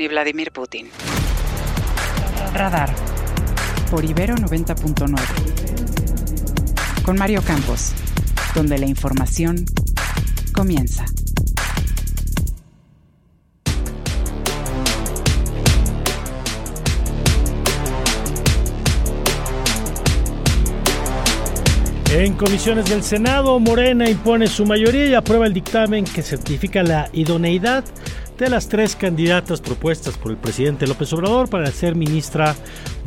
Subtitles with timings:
[0.00, 0.88] ni Vladimir Putin.
[2.54, 2.88] Radar.
[3.90, 7.02] Por Ibero 90.9.
[7.02, 7.92] Con Mario Campos.
[8.54, 9.66] Donde la información
[10.54, 11.04] comienza.
[22.12, 27.10] En comisiones del Senado, Morena impone su mayoría y aprueba el dictamen que certifica la
[27.12, 27.84] idoneidad
[28.40, 32.56] de las tres candidatas propuestas por el presidente López Obrador para ser ministra,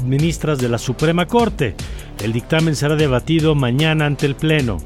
[0.05, 1.75] ministras de la Suprema Corte.
[2.23, 4.77] El dictamen será debatido mañana ante el Pleno.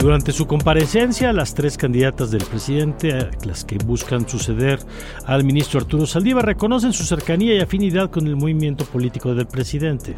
[0.00, 4.80] Durante su comparecencia, las tres candidatas del presidente, las que buscan suceder
[5.26, 10.16] al ministro Arturo Saldívar, reconocen su cercanía y afinidad con el movimiento político del presidente.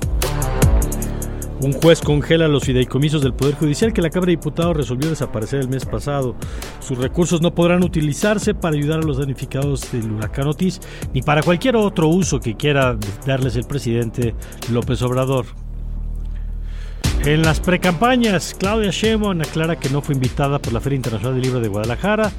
[1.60, 5.60] Un juez congela los fideicomisos del Poder Judicial que la Cámara de Diputados resolvió desaparecer
[5.60, 6.36] el mes pasado.
[6.80, 10.80] Sus recursos no podrán utilizarse para ayudar a los damnificados del huracán Otis
[11.14, 14.34] ni para cualquier otro uso que quiera darles el presidente
[14.70, 15.46] López Obrador.
[17.24, 21.42] En las precampañas, Claudia Sheinbaum aclara que no fue invitada por la Feria Internacional del
[21.42, 22.30] Libro de Guadalajara.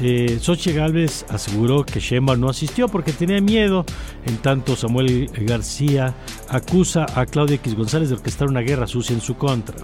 [0.00, 3.84] Eh, Xochitl Gálvez aseguró que Sheinbaum no asistió porque tenía miedo.
[4.26, 6.14] En tanto, Samuel García
[6.48, 9.76] acusa a Claudia X González de orquestar una guerra sucia en su contra.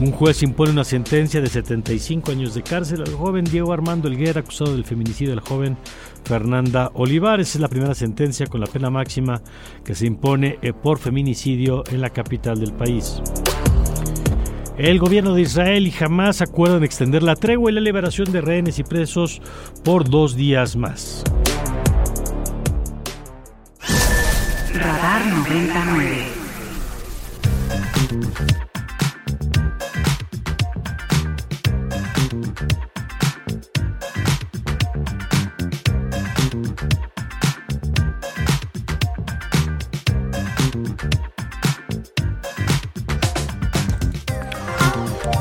[0.00, 4.40] Un juez impone una sentencia de 75 años de cárcel al joven Diego Armando Elguera,
[4.40, 5.76] acusado del feminicidio de la joven
[6.22, 7.56] Fernanda Olivares.
[7.56, 9.42] Es la primera sentencia con la pena máxima
[9.84, 13.20] que se impone eh, por feminicidio en la capital del país.
[14.78, 18.78] El gobierno de Israel y Hamas acuerdan extender la tregua y la liberación de rehenes
[18.78, 19.42] y presos
[19.84, 21.24] por dos días más.
[24.72, 26.28] Radar 99.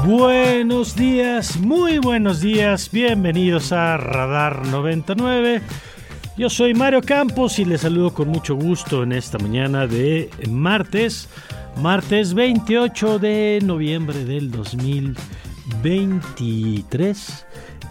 [0.08, 5.62] Buenos días, muy buenos días, bienvenidos a Radar 99.
[6.38, 11.28] Yo soy Mario Campos y les saludo con mucho gusto en esta mañana de martes,
[11.82, 17.46] martes 28 de noviembre del 2023.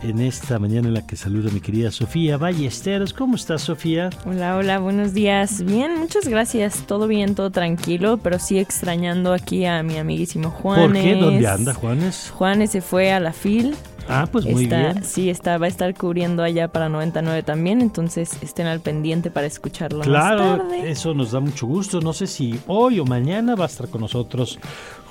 [0.07, 3.13] En esta mañana en la que saludo a mi querida Sofía Ballesteros.
[3.13, 4.11] ¿Cómo estás, Sofía?
[4.25, 5.65] Hola, hola, buenos días.
[5.65, 6.85] Bien, muchas gracias.
[6.87, 10.87] Todo bien, todo tranquilo, pero sí extrañando aquí a mi amiguísimo Juanes.
[10.87, 11.15] ¿Por qué?
[11.17, 12.31] ¿Dónde anda, Juanes?
[12.33, 13.75] Juanes se fue a la FIL.
[14.09, 15.03] Ah, pues muy Está- bien.
[15.05, 19.49] Sí, está, va a estar cubriendo allá para 99 también, entonces estén al pendiente para
[19.49, 20.89] escucharlo Claro, más tarde.
[20.93, 22.01] eso nos da mucho gusto.
[22.01, 24.61] No sé si hoy o mañana va a estar con nosotros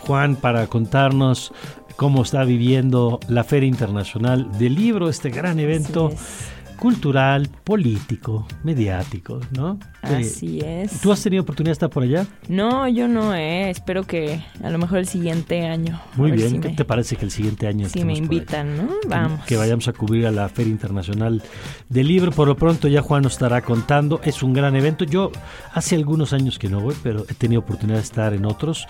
[0.06, 1.52] Juan para contarnos
[1.96, 6.56] cómo está viviendo la Feria Internacional del Libro, este gran evento es.
[6.80, 9.80] Cultural, político, mediático, ¿no?
[10.03, 11.02] Eh, Así es.
[11.02, 12.28] ¿Tú has tenido oportunidad de estar por allá?
[12.47, 13.69] No, yo no, eh.
[13.69, 16.00] Espero que a lo mejor el siguiente año.
[16.16, 16.50] Muy bien.
[16.50, 18.90] si ¿Qué me- te parece que el siguiente año Si me invitan, ¿no?
[19.08, 19.44] Vamos.
[19.46, 21.41] Que vayamos a cubrir a la Feria Internacional
[21.90, 22.31] del Libro.
[22.31, 24.22] Por lo pronto ya Juan nos estará contando.
[24.24, 25.06] Es un gran evento.
[25.06, 25.31] Yo
[25.74, 28.88] hace algunos años que no voy, pero he tenido oportunidad de estar en otros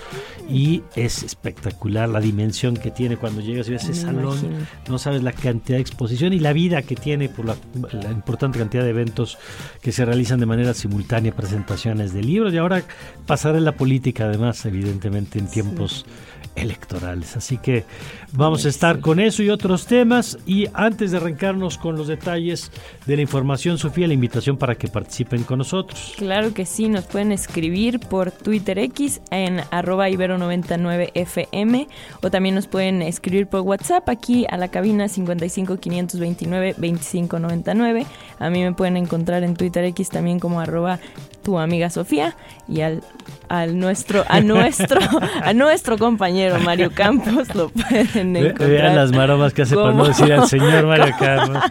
[0.50, 4.23] y es espectacular la dimensión que tiene cuando llegas y ves ese Me salón.
[4.40, 4.66] imagino.
[4.90, 7.56] No sabes la cantidad de exposición y la vida que tiene por la,
[7.91, 9.38] la importante cantidad de eventos
[9.81, 12.84] que se realizan de manera simultánea, presentaciones de libros y ahora
[13.25, 16.06] pasará en la política además, evidentemente en tiempos
[16.55, 17.35] electorales.
[17.38, 17.85] Así que
[18.33, 20.38] vamos a estar con eso y otros temas.
[20.45, 22.71] Y antes de arrancarnos con los detalles
[23.05, 26.13] de la información, Sofía, la invitación para que participen con nosotros.
[26.17, 31.87] Claro que sí, nos pueden escribir por Twitter X en arroba ibero99fm
[32.22, 38.05] o también nos pueden escribir por WhatsApp aquí a la cabina 55 529 2599.
[38.40, 40.99] A mí me pueden encontrar en Twitter X también como arroba
[41.46, 42.36] tu amiga Sofía
[42.68, 43.03] y al,
[43.50, 45.00] al nuestro, a nuestro,
[45.44, 48.70] a nuestro compañero Mario Campos lo pueden encontrar.
[48.70, 51.64] Vean las maromas que hace para no como- decir al señor Mario Carlos.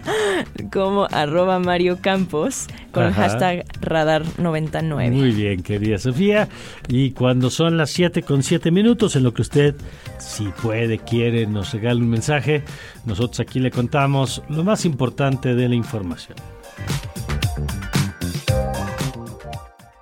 [0.72, 5.10] como arroba Mario Campos con el hashtag radar99.
[5.10, 6.48] Muy bien, querida Sofía.
[6.86, 9.74] Y cuando son las 7 con 7 minutos, en lo que usted,
[10.18, 12.62] si puede, quiere, nos regale un mensaje,
[13.04, 16.36] nosotros aquí le contamos lo más importante de la información.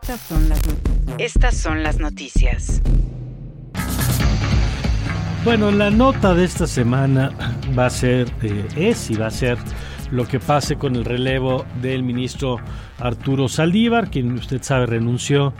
[0.02, 0.60] Estas son las,
[1.18, 2.82] Estas son las noticias.
[5.44, 7.30] Bueno, la nota de esta semana
[7.78, 9.58] va a ser, eh, es y va a ser
[10.10, 12.56] lo que pase con el relevo del ministro
[12.98, 15.54] Arturo Saldívar, quien usted sabe renunció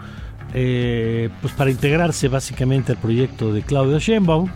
[0.55, 4.51] eh, pues para integrarse básicamente al proyecto de Claudio Sheinbaum.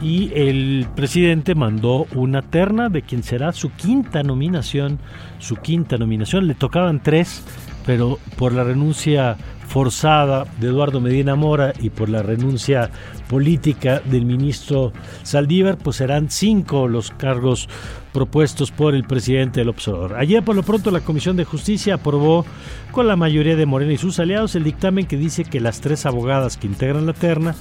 [0.00, 4.98] Y el presidente mandó una terna de quien será su quinta nominación,
[5.38, 7.42] su quinta nominación, le tocaban tres,
[7.88, 12.90] pero por la renuncia forzada de Eduardo Medina Mora y por la renuncia
[13.30, 14.92] política del ministro
[15.22, 17.66] Saldívar, pues serán cinco los cargos
[18.12, 20.16] propuestos por el presidente del observador.
[20.16, 22.44] Ayer por lo pronto la Comisión de Justicia aprobó
[22.92, 26.04] con la mayoría de Morena y sus aliados el dictamen que dice que las tres
[26.04, 27.54] abogadas que integran la terna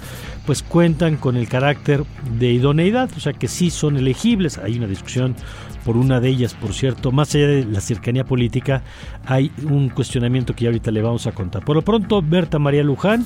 [0.46, 2.04] pues cuentan con el carácter
[2.38, 4.58] de idoneidad, o sea que sí son elegibles.
[4.58, 5.36] Hay una discusión
[5.88, 8.84] por una de ellas, por cierto, más allá de la cercanía política,
[9.26, 11.64] hay un cuestionamiento que ya ahorita le vamos a contar.
[11.64, 13.26] Por lo pronto, Berta María Luján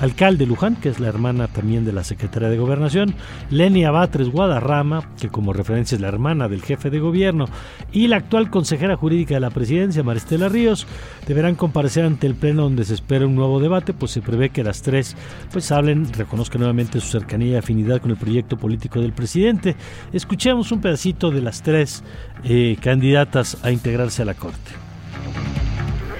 [0.00, 3.14] alcalde Luján, que es la hermana también de la secretaria de Gobernación,
[3.50, 7.46] Lenia Batres Guadarrama, que como referencia es la hermana del jefe de gobierno,
[7.92, 10.86] y la actual consejera jurídica de la presidencia, Maristela Ríos,
[11.26, 14.64] deberán comparecer ante el Pleno donde se espera un nuevo debate, pues se prevé que
[14.64, 15.16] las tres
[15.52, 19.76] pues hablen, reconozcan nuevamente su cercanía y afinidad con el proyecto político del presidente.
[20.12, 22.02] Escuchemos un pedacito de las tres
[22.44, 24.72] eh, candidatas a integrarse a la Corte.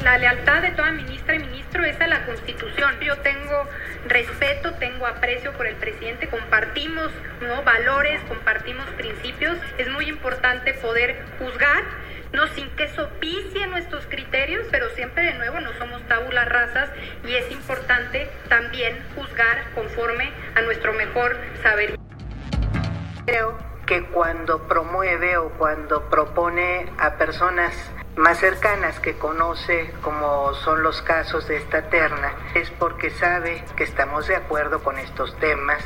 [0.04, 1.38] La lealtad de toda ministra y
[1.70, 2.98] ministro es a la Constitución.
[3.00, 3.68] Yo tengo
[4.06, 7.62] respeto, tengo aprecio por el presidente, compartimos ¿no?
[7.62, 9.56] valores, compartimos principios.
[9.78, 11.84] Es muy importante poder juzgar,
[12.32, 16.90] no sin que sopicie nuestros criterios, pero siempre de nuevo no somos tabula rasas
[17.24, 21.96] y es importante también juzgar conforme a nuestro mejor saber.
[23.26, 27.74] Creo que cuando promueve o cuando propone a personas
[28.16, 33.84] más cercanas que conoce, como son los casos de esta terna, es porque sabe que
[33.84, 35.82] estamos de acuerdo con estos temas.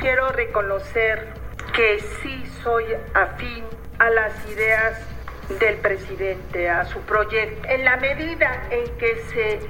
[0.00, 1.28] Quiero reconocer
[1.74, 3.64] que sí soy afín
[3.98, 5.00] a las ideas
[5.60, 7.68] del presidente, a su proyecto.
[7.68, 9.60] En la medida en que se,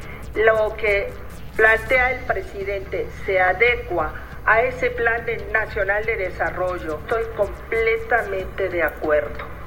[0.41, 1.11] lo que
[1.57, 4.13] plantea el presidente se adecua
[4.45, 9.58] a ese plan nacional de desarrollo, estoy completamente de acuerdo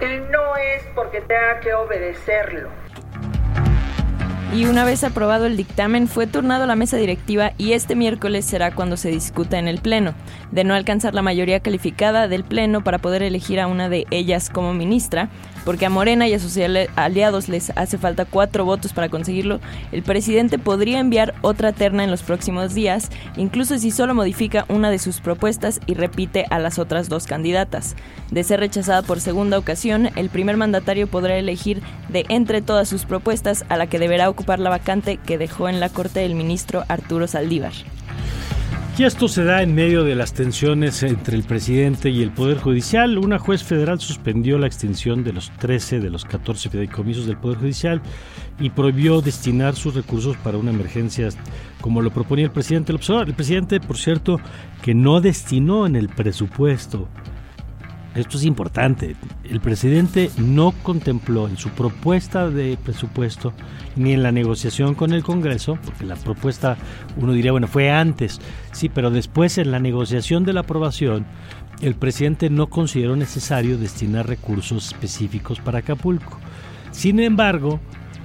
[0.00, 2.68] y no es porque tenga que obedecerlo.
[4.54, 8.46] Y una vez aprobado el dictamen, fue turnado a la mesa directiva y este miércoles
[8.46, 10.14] será cuando se discuta en el Pleno.
[10.52, 14.48] De no alcanzar la mayoría calificada del Pleno para poder elegir a una de ellas
[14.48, 15.28] como ministra,
[15.68, 16.58] porque a Morena y a sus
[16.96, 19.60] aliados les hace falta cuatro votos para conseguirlo,
[19.92, 24.90] el presidente podría enviar otra terna en los próximos días, incluso si solo modifica una
[24.90, 27.96] de sus propuestas y repite a las otras dos candidatas.
[28.30, 33.04] De ser rechazada por segunda ocasión, el primer mandatario podrá elegir de entre todas sus
[33.04, 36.86] propuestas a la que deberá ocupar la vacante que dejó en la corte el ministro
[36.88, 37.74] Arturo Saldívar.
[38.98, 42.58] Y esto se da en medio de las tensiones entre el presidente y el Poder
[42.58, 43.16] Judicial.
[43.16, 47.58] Una juez federal suspendió la extensión de los 13 de los 14 fideicomisos del Poder
[47.58, 48.02] Judicial
[48.58, 51.28] y prohibió destinar sus recursos para una emergencia
[51.80, 54.40] como lo proponía el presidente El presidente, por cierto,
[54.82, 57.06] que no destinó en el presupuesto
[58.20, 63.52] esto es importante, el presidente no contempló en su propuesta de presupuesto
[63.96, 66.76] ni en la negociación con el Congreso, porque la propuesta
[67.16, 68.40] uno diría, bueno, fue antes,
[68.72, 71.26] sí, pero después en la negociación de la aprobación,
[71.80, 76.38] el presidente no consideró necesario destinar recursos específicos para Acapulco.
[76.90, 77.80] Sin embargo,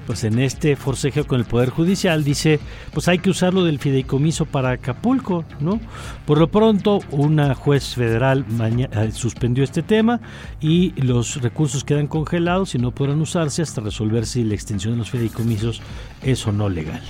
[0.05, 2.59] pues en este forcejeo con el Poder Judicial dice,
[2.93, 5.79] pues hay que usarlo del fideicomiso para Acapulco, ¿no?
[6.25, 10.19] Por lo pronto, una juez federal eh, suspendió este tema
[10.61, 14.99] y los recursos quedan congelados y no podrán usarse hasta resolver si la extensión de
[14.99, 15.81] los fideicomisos
[16.21, 17.01] es o no legal.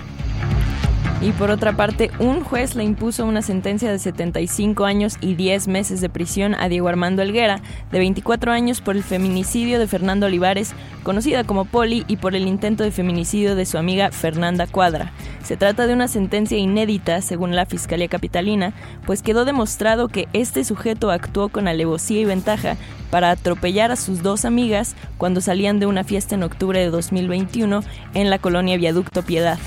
[1.24, 5.70] Y por otra parte, un juez le impuso una sentencia de 75 años y 10
[5.70, 7.62] meses de prisión a Diego Armando Elguera,
[7.94, 12.46] de 24 años, por el feminicidio de Fernando Olivares, conocida como Poli, y por el
[12.46, 15.14] intento de feminicidio de su amiga Fernanda Cuadra.
[15.46, 18.74] Se trata de una sentencia inédita, según la Fiscalía Capitalina,
[19.06, 22.76] pues quedó demostrado que este sujeto actuó con alevosía y ventaja
[23.10, 27.82] para atropellar a sus dos amigas cuando salían de una fiesta en octubre de 2021
[28.14, 29.58] en la colonia Viaducto Piedad.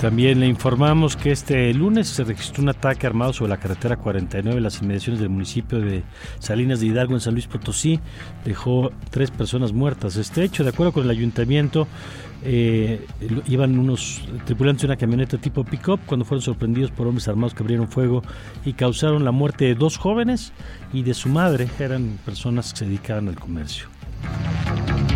[0.00, 4.56] También le informamos que este lunes se registró un ataque armado sobre la carretera 49
[4.56, 6.04] en las inmediaciones del municipio de
[6.38, 8.00] Salinas de Hidalgo en San Luis Potosí.
[8.42, 10.16] Dejó tres personas muertas.
[10.16, 11.86] Este hecho, de acuerdo con el ayuntamiento,
[12.42, 13.06] eh,
[13.46, 17.62] iban unos tripulantes de una camioneta tipo pick-up cuando fueron sorprendidos por hombres armados que
[17.62, 18.22] abrieron fuego
[18.64, 20.54] y causaron la muerte de dos jóvenes
[20.94, 21.68] y de su madre.
[21.78, 23.88] Eran personas que se dedicaban al comercio.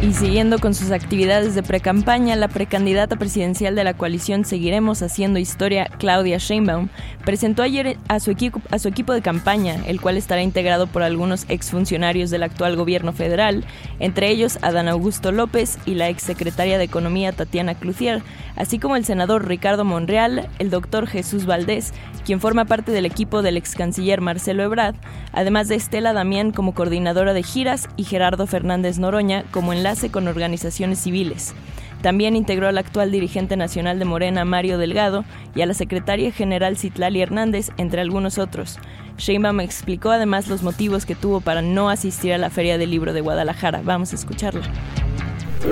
[0.04, 5.38] Y siguiendo con sus actividades de precampaña, la precandidata presidencial de la coalición Seguiremos Haciendo
[5.38, 6.90] Historia, Claudia Sheinbaum,
[7.24, 11.02] presentó ayer a su, equipo, a su equipo de campaña, el cual estará integrado por
[11.02, 13.64] algunos exfuncionarios del actual gobierno federal,
[13.98, 18.22] entre ellos Adán Augusto López y la exsecretaria de Economía Tatiana Clucier,
[18.56, 21.94] así como el senador Ricardo Monreal, el doctor Jesús Valdés,
[22.26, 24.96] quien forma parte del equipo del ex canciller Marcelo Ebrard,
[25.32, 30.28] además de Estela Damián como coordinadora de giras y Gerardo Fernández Noroña como enlace con
[30.28, 31.54] organizaciones civiles.
[32.02, 35.24] También integró al actual dirigente nacional de Morena, Mario Delgado,
[35.54, 38.78] y a la secretaria general Citlali Hernández, entre algunos otros.
[39.16, 43.12] Sheinbaum explicó además los motivos que tuvo para no asistir a la Feria del Libro
[43.12, 43.80] de Guadalajara.
[43.82, 44.62] Vamos a escucharla.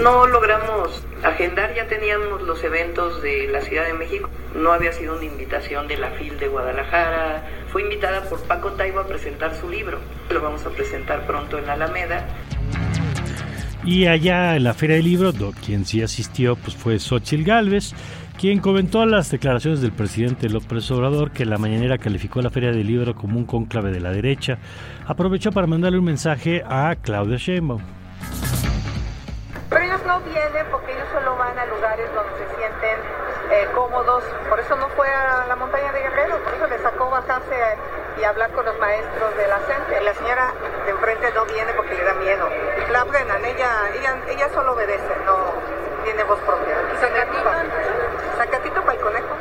[0.00, 4.30] No logramos agendar, ya teníamos los eventos de la Ciudad de México.
[4.54, 7.42] No había sido una invitación de la FIL de Guadalajara.
[7.70, 9.98] Fue invitada por Paco Taibo a presentar su libro.
[10.30, 12.26] Lo vamos a presentar pronto en la Alameda.
[13.84, 15.32] Y allá en la Feria del Libro,
[15.64, 17.94] quien sí asistió pues fue Xochitl Galvez,
[18.38, 22.86] quien comentó las declaraciones del presidente López Obrador que la mañanera calificó la Feria del
[22.86, 24.58] Libro como un cónclave de la derecha.
[25.06, 27.82] Aprovechó para mandarle un mensaje a Claudia Sheinbaum.
[29.68, 32.98] Pero ellos no vienen porque ellos solo van a lugares donde se sienten
[33.50, 34.22] eh, cómodos.
[34.48, 36.81] Por eso no fue a la montaña de Guerrero, por eso le sacó
[37.12, 37.54] bajarse
[38.20, 40.00] y hablar con los maestros de la gente.
[40.02, 40.52] La señora
[40.84, 42.48] de enfrente no viene porque le da miedo.
[42.90, 45.36] La frenan, ella, ella, ella solo obedece, no
[46.04, 46.76] tiene voz propia.
[47.00, 47.50] Sacatito,
[48.36, 49.36] sacatito para el conejo.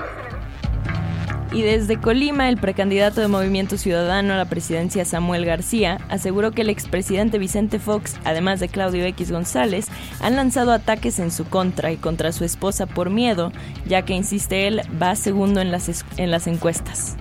[1.54, 6.62] Y desde Colima, el precandidato de Movimiento Ciudadano a la presidencia Samuel García aseguró que
[6.62, 9.88] el expresidente Vicente Fox, además de Claudio X González,
[10.22, 13.52] han lanzado ataques en su contra y contra su esposa por miedo,
[13.86, 17.18] ya que, insiste él, va segundo en las, en las encuestas.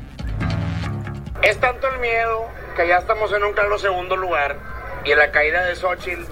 [1.43, 4.57] Es tanto el miedo que ya estamos en un claro segundo lugar
[5.05, 6.25] y en la caída de Xochitl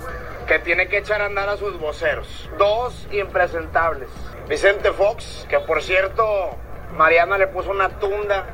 [0.46, 2.48] que tiene que echar a andar a sus voceros.
[2.58, 4.10] Dos impresentables.
[4.48, 6.56] Vicente Fox, que por cierto
[6.96, 8.46] Mariana le puso una tunda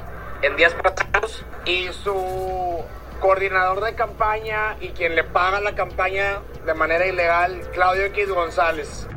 [0.43, 2.85] en días pasados y su
[3.21, 9.09] coordinador de campaña y quien le paga la campaña de manera ilegal, Claudio X González.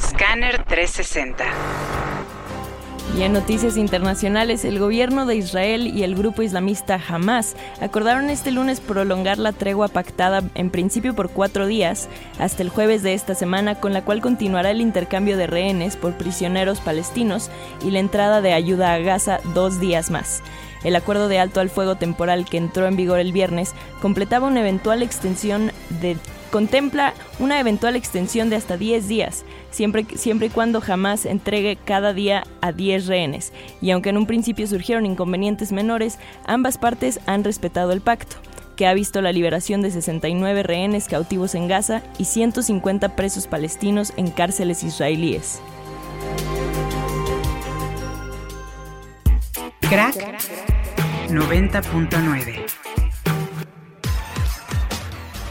[0.00, 1.44] Scanner 360.
[3.14, 8.50] Y en noticias internacionales, el gobierno de Israel y el grupo islamista Hamas acordaron este
[8.50, 13.34] lunes prolongar la tregua pactada en principio por cuatro días hasta el jueves de esta
[13.34, 17.50] semana, con la cual continuará el intercambio de rehenes por prisioneros palestinos
[17.84, 20.42] y la entrada de ayuda a Gaza dos días más.
[20.82, 24.60] El acuerdo de alto al fuego temporal que entró en vigor el viernes completaba una
[24.60, 26.16] eventual extensión de
[26.52, 32.12] contempla una eventual extensión de hasta 10 días, siempre, siempre y cuando jamás entregue cada
[32.12, 33.54] día a 10 rehenes.
[33.80, 38.36] Y aunque en un principio surgieron inconvenientes menores, ambas partes han respetado el pacto
[38.76, 44.12] que ha visto la liberación de 69 rehenes cautivos en Gaza y 150 presos palestinos
[44.16, 45.60] en cárceles israelíes.
[49.80, 50.16] Crack
[51.28, 52.81] 90.9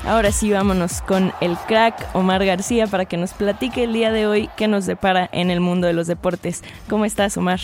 [0.05, 4.25] Ahora sí, vámonos con el crack Omar García para que nos platique el día de
[4.25, 6.63] hoy qué nos depara en el mundo de los deportes.
[6.89, 7.59] ¿Cómo estás, Omar?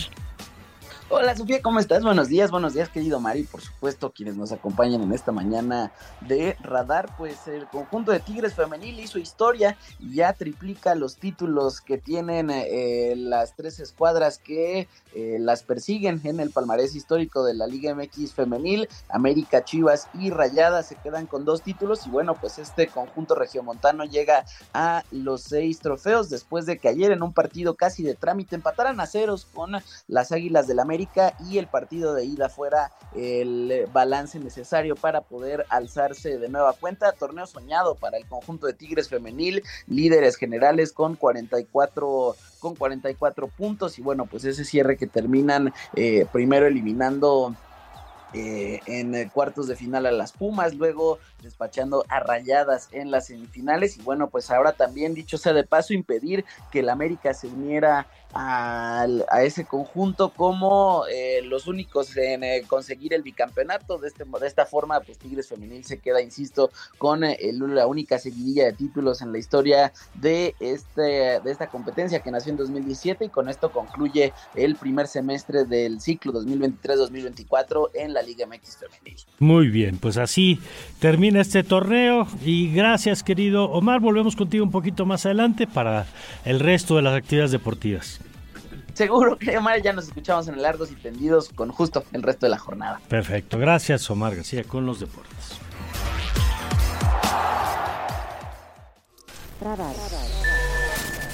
[1.10, 2.04] Hola Sofía, ¿cómo estás?
[2.04, 6.58] Buenos días, buenos días querido Mari, por supuesto quienes nos acompañan en esta mañana de
[6.60, 12.50] Radar, pues el conjunto de Tigres femenil hizo historia ya triplica los títulos que tienen
[12.52, 17.96] eh, las tres escuadras que eh, las persiguen en el palmarés histórico de la Liga
[17.96, 22.88] MX femenil, América, Chivas y Rayadas se quedan con dos títulos y bueno, pues este
[22.88, 28.04] conjunto regiomontano llega a los seis trofeos después de que ayer en un partido casi
[28.04, 29.72] de trámite empataran a ceros con
[30.10, 30.97] las Águilas del América
[31.50, 37.12] y el partido de ida fuera el balance necesario para poder alzarse de nueva cuenta.
[37.12, 44.00] Torneo soñado para el conjunto de Tigres femenil, líderes generales con 44 con 44 puntos
[44.00, 47.56] y bueno, pues ese cierre que terminan eh, primero eliminando
[48.34, 53.98] eh, en cuartos de final a las Pumas, luego despachando a rayadas en las semifinales
[53.98, 58.08] y bueno, pues ahora también, dicho sea de paso, impedir que el América se uniera
[58.34, 59.08] a,
[59.42, 63.98] ese conjunto como eh, los únicos en eh, conseguir el bicampeonato.
[63.98, 68.66] De, este, de esta forma, pues Tigres Femenil se queda, insisto, con la única seguidilla
[68.66, 71.02] de títulos en la historia de, este,
[71.42, 76.02] de esta competencia que nació en 2017 y con esto concluye el primer semestre del
[76.02, 79.20] ciclo 2023-2024 en la Liga MX Femenil.
[79.40, 80.60] Muy bien, pues así
[81.00, 86.06] termina este torneo y gracias querido Omar, volvemos contigo un poquito más adelante para
[86.46, 88.20] el resto de las actividades deportivas
[88.98, 92.50] seguro, que Omar, ya nos escuchamos en largos y tendidos con justo el resto de
[92.50, 93.00] la jornada.
[93.08, 95.60] Perfecto, gracias Omar García con los deportes.
[99.62, 99.94] Radar.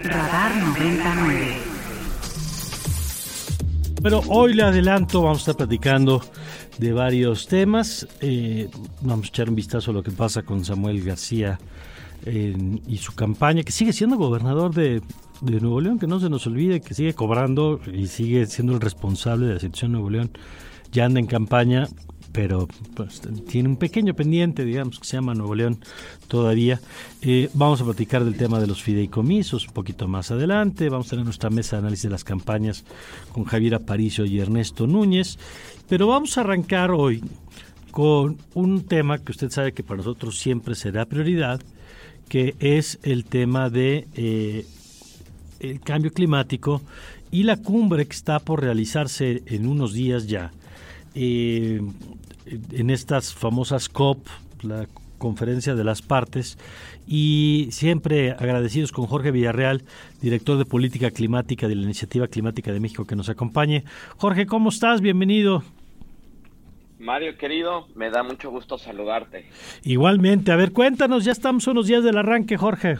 [0.03, 1.58] 99.
[4.01, 6.22] Pero hoy le adelanto, vamos a estar platicando
[6.77, 8.05] de varios temas.
[8.20, 11.58] Eh, vamos a echar un vistazo a lo que pasa con Samuel García
[12.25, 15.01] y su campaña, que sigue siendo gobernador de,
[15.42, 18.82] de, Nuevo León, que no se nos olvide, que sigue cobrando y sigue siendo el
[18.82, 20.32] responsable de la situación de Nuevo León.
[20.92, 21.88] Ya anda en campaña
[22.34, 25.80] pero pues, tiene un pequeño pendiente, digamos, que se llama Nuevo León
[26.27, 26.82] todavía.
[27.22, 30.89] Eh, vamos a platicar del tema de los fideicomisos un poquito más adelante.
[30.89, 32.84] Vamos a tener nuestra mesa de análisis de las campañas
[33.32, 35.38] con Javier Aparicio y Ernesto Núñez.
[35.88, 37.24] Pero vamos a arrancar hoy
[37.92, 41.62] con un tema que usted sabe que para nosotros siempre será prioridad,
[42.34, 44.66] que es el tema de eh,
[45.60, 46.82] el cambio climático
[47.30, 50.52] y la cumbre que está por realizarse en unos días ya.
[51.13, 51.80] Eh,
[52.72, 54.25] en estas famosas COP,
[54.63, 54.88] la
[55.20, 56.58] conferencia de las partes,
[57.06, 59.84] y siempre agradecidos con Jorge Villarreal,
[60.20, 63.84] director de política climática de la Iniciativa Climática de México, que nos acompañe.
[64.18, 65.02] Jorge, ¿cómo estás?
[65.02, 65.63] Bienvenido.
[67.03, 69.45] Mario, querido, me da mucho gusto saludarte.
[69.83, 72.95] Igualmente, a ver, cuéntanos, ya estamos unos días del arranque, Jorge.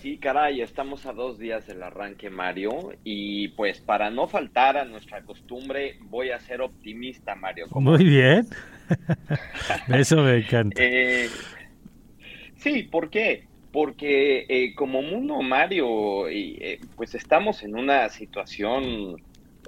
[0.00, 4.86] Sí, caray, estamos a dos días del arranque, Mario, y pues para no faltar a
[4.86, 7.66] nuestra costumbre, voy a ser optimista, Mario.
[7.70, 8.46] Muy bien.
[9.88, 10.82] Eso me encanta.
[10.82, 11.28] Eh,
[12.56, 13.44] sí, ¿por qué?
[13.72, 19.16] Porque eh, como mundo, Mario, eh, pues estamos en una situación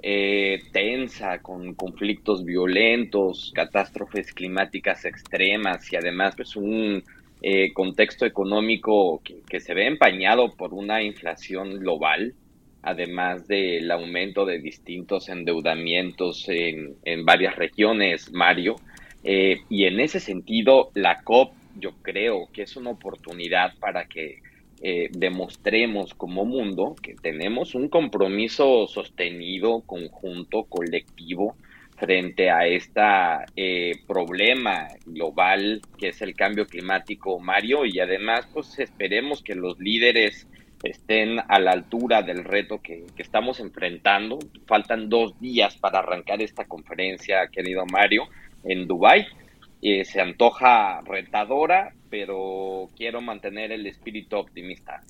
[0.01, 7.03] tensa, con conflictos violentos, catástrofes climáticas extremas y además pues un
[7.41, 12.33] eh, contexto económico que, se ve empañado por una inflación global,
[12.81, 18.77] además del aumento de distintos endeudamientos en, varias regiones, Mario.
[19.23, 24.39] Eh, y en ese sentido, la COP yo creo que es una oportunidad para que
[24.81, 31.55] eh, demostremos como mundo que tenemos un compromiso sostenido, conjunto, colectivo,
[31.97, 33.01] frente a este
[34.05, 40.47] problema global que es el cambio climático, Mario, y además pues esperemos que los líderes
[40.83, 44.39] estén a la altura del reto que, estamos enfrentando.
[44.65, 48.27] Faltan dos días para arrancar esta conferencia, querido Mario,
[48.63, 49.25] en Dubái.
[49.81, 55.03] Eh, se antoja retadora, pero quiero mantener el espíritu optimista.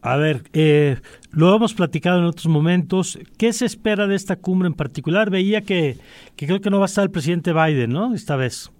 [0.00, 0.96] A ver, eh,
[1.30, 3.18] lo hemos platicado en otros momentos.
[3.38, 5.30] ¿Qué se espera de esta cumbre en particular?
[5.30, 5.96] Veía que,
[6.36, 8.14] creo que no va a estar el presidente Biden, ¿no?
[8.14, 8.72] Esta vez.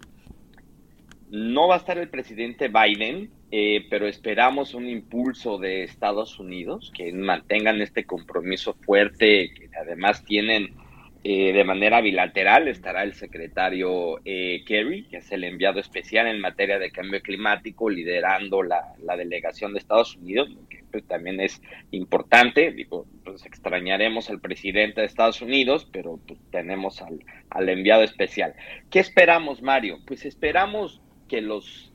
[1.30, 6.92] No va a estar el presidente Biden, eh, pero esperamos un impulso de Estados Unidos
[6.94, 10.74] que mantengan este compromiso fuerte, que además tienen
[11.24, 16.40] eh, de manera bilateral estará el secretario eh, Kerry, que es el enviado especial en
[16.40, 22.72] materia de cambio climático, liderando la, delegación de Estados Unidos, que pues, también es importante.
[22.72, 28.54] Digo, pues extrañaremos al presidente de Estados Unidos, pero pues, tenemos al, al, enviado especial.
[28.90, 30.00] ¿Qué esperamos, Mario?
[30.04, 31.92] Pues esperamos que los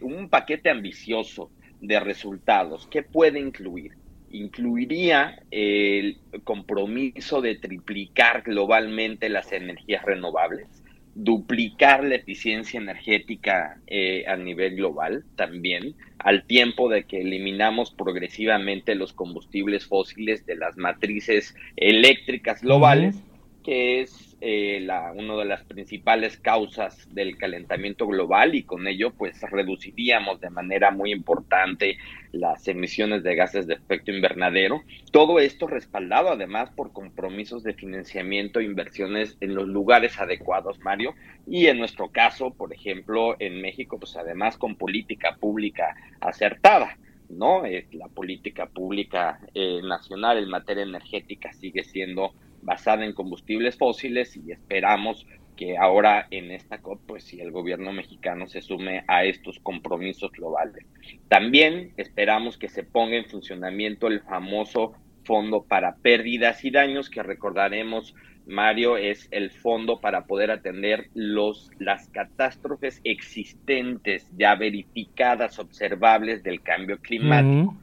[0.00, 3.92] un paquete ambicioso de resultados, ¿qué puede incluir?
[4.32, 10.66] Incluiría el compromiso de triplicar globalmente las energías renovables,
[11.14, 18.94] duplicar la eficiencia energética eh, a nivel global también, al tiempo de que eliminamos progresivamente
[18.94, 23.16] los combustibles fósiles de las matrices eléctricas globales,
[23.62, 29.12] que es eh, la, una de las principales causas del calentamiento global y con ello
[29.12, 31.96] pues reduciríamos de manera muy importante
[32.32, 34.82] las emisiones de gases de efecto invernadero.
[35.12, 41.14] Todo esto respaldado además por compromisos de financiamiento e inversiones en los lugares adecuados, Mario,
[41.46, 46.98] y en nuestro caso, por ejemplo, en México, pues además con política pública acertada.
[47.28, 47.62] ¿no?
[47.92, 54.52] la política pública eh, nacional en materia energética sigue siendo basada en combustibles fósiles y
[54.52, 59.58] esperamos que ahora en esta COP, pues si el gobierno mexicano se sume a estos
[59.60, 60.86] compromisos globales.
[61.28, 64.94] También esperamos que se ponga en funcionamiento el famoso
[65.24, 68.14] fondo para pérdidas y daños que recordaremos
[68.46, 76.60] Mario es el fondo para poder atender los las catástrofes existentes ya verificadas observables del
[76.60, 77.76] cambio climático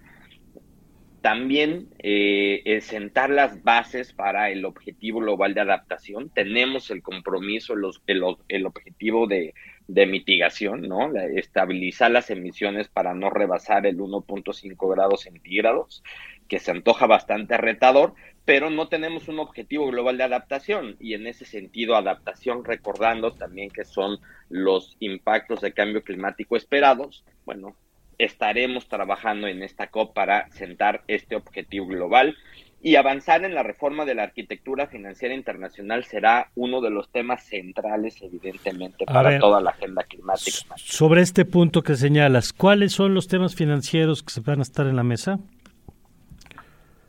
[1.21, 6.29] también eh, sentar las bases para el objetivo global de adaptación.
[6.29, 9.53] Tenemos el compromiso, los, el, objetivo de,
[9.87, 11.13] mitigación, ¿no?
[11.15, 16.03] estabilizar las emisiones para no rebasar el 1.5 grados centígrados,
[16.47, 18.13] que se antoja bastante retador,
[18.45, 20.95] pero no tenemos un objetivo global de adaptación.
[20.99, 27.25] Y en ese sentido, adaptación, recordando también que son los impactos de cambio climático esperados,
[27.45, 27.75] bueno,
[28.19, 32.37] estaremos trabajando en esta COP para sentar este objetivo global
[32.81, 37.43] y avanzar en la reforma de la arquitectura financiera internacional será uno de los temas
[37.45, 40.75] centrales, evidentemente, para toda la agenda climática.
[40.77, 44.87] Sobre este punto que señalas, ¿cuáles son los temas financieros que se van a estar
[44.87, 45.39] en la mesa?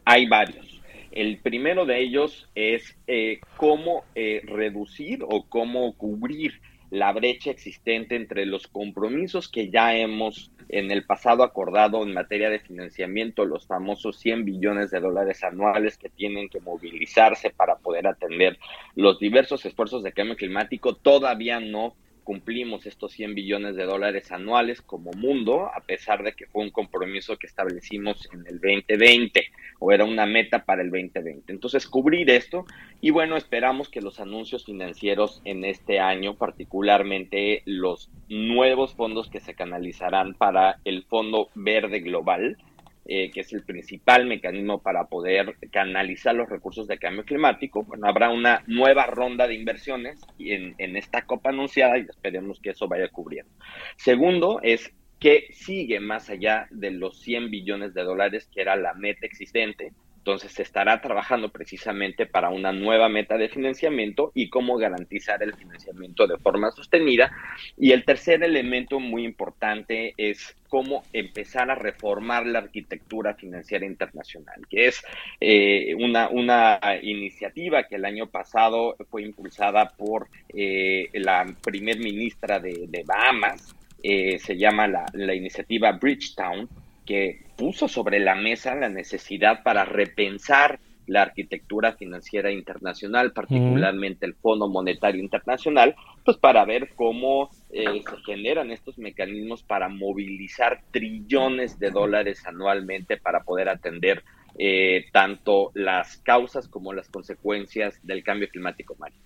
[0.05, 0.81] Hay varios.
[1.13, 8.17] El primero de ellos es eh, cómo eh, reducir o cómo cubrir la brecha existente
[8.17, 13.67] entre los compromisos que ya hemos en el pasado acordado en materia de financiamiento, los
[13.67, 18.59] famosos 100 billones de dólares anuales que tienen que movilizarse para poder atender
[18.95, 24.83] los diversos esfuerzos de cambio climático, todavía no cumplimos estos 100 billones de dólares anuales
[24.83, 29.45] como mundo, a pesar de que fue un compromiso que establecimos en el 2020
[29.79, 31.53] o era una meta para el 2020.
[31.53, 32.65] Entonces, cubrir esto
[33.01, 39.41] y bueno, esperamos que los anuncios financieros en este año, particularmente los nuevos fondos que
[39.41, 42.59] se canalizarán para el Fondo Verde Global,
[43.07, 48.07] eh, que es el principal mecanismo para poder canalizar los recursos de cambio climático, bueno,
[48.07, 52.89] habrá una nueva ronda de inversiones en, en esta copa anunciada y esperemos que eso
[52.89, 53.53] vaya cubriendo.
[53.97, 58.95] Segundo es que sigue más allá de los 100 billones de dólares que era la
[58.95, 64.77] meta existente entonces se estará trabajando precisamente para una nueva meta de financiamiento y cómo
[64.77, 67.33] garantizar el financiamiento de forma sostenida.
[67.79, 74.61] Y el tercer elemento muy importante es cómo empezar a reformar la arquitectura financiera internacional,
[74.69, 75.03] que es
[75.41, 82.61] eh, una, una iniciativa que el año pasado fue impulsada por eh, la primer ministra
[82.61, 86.69] de, Bahamas, eh, se llama la, la iniciativa Bridgetown,
[87.11, 94.35] que puso sobre la mesa la necesidad para repensar la arquitectura financiera internacional, particularmente el
[94.35, 101.81] Fondo Monetario Internacional, pues para ver cómo eh, se generan estos mecanismos para movilizar trillones
[101.81, 104.23] de dólares anualmente para poder atender
[104.57, 109.19] eh, tanto las causas como las consecuencias del cambio climático, Mario.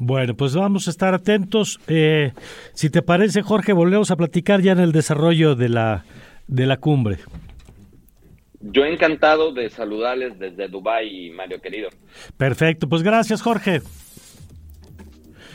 [0.00, 1.78] Bueno, pues vamos a estar atentos.
[1.86, 2.32] Eh,
[2.72, 6.04] si te parece, Jorge, volvemos a platicar ya en el desarrollo de la
[6.52, 7.18] de la cumbre.
[8.60, 11.88] Yo encantado de saludarles desde Dubái, Mario querido.
[12.36, 13.80] Perfecto, pues gracias Jorge.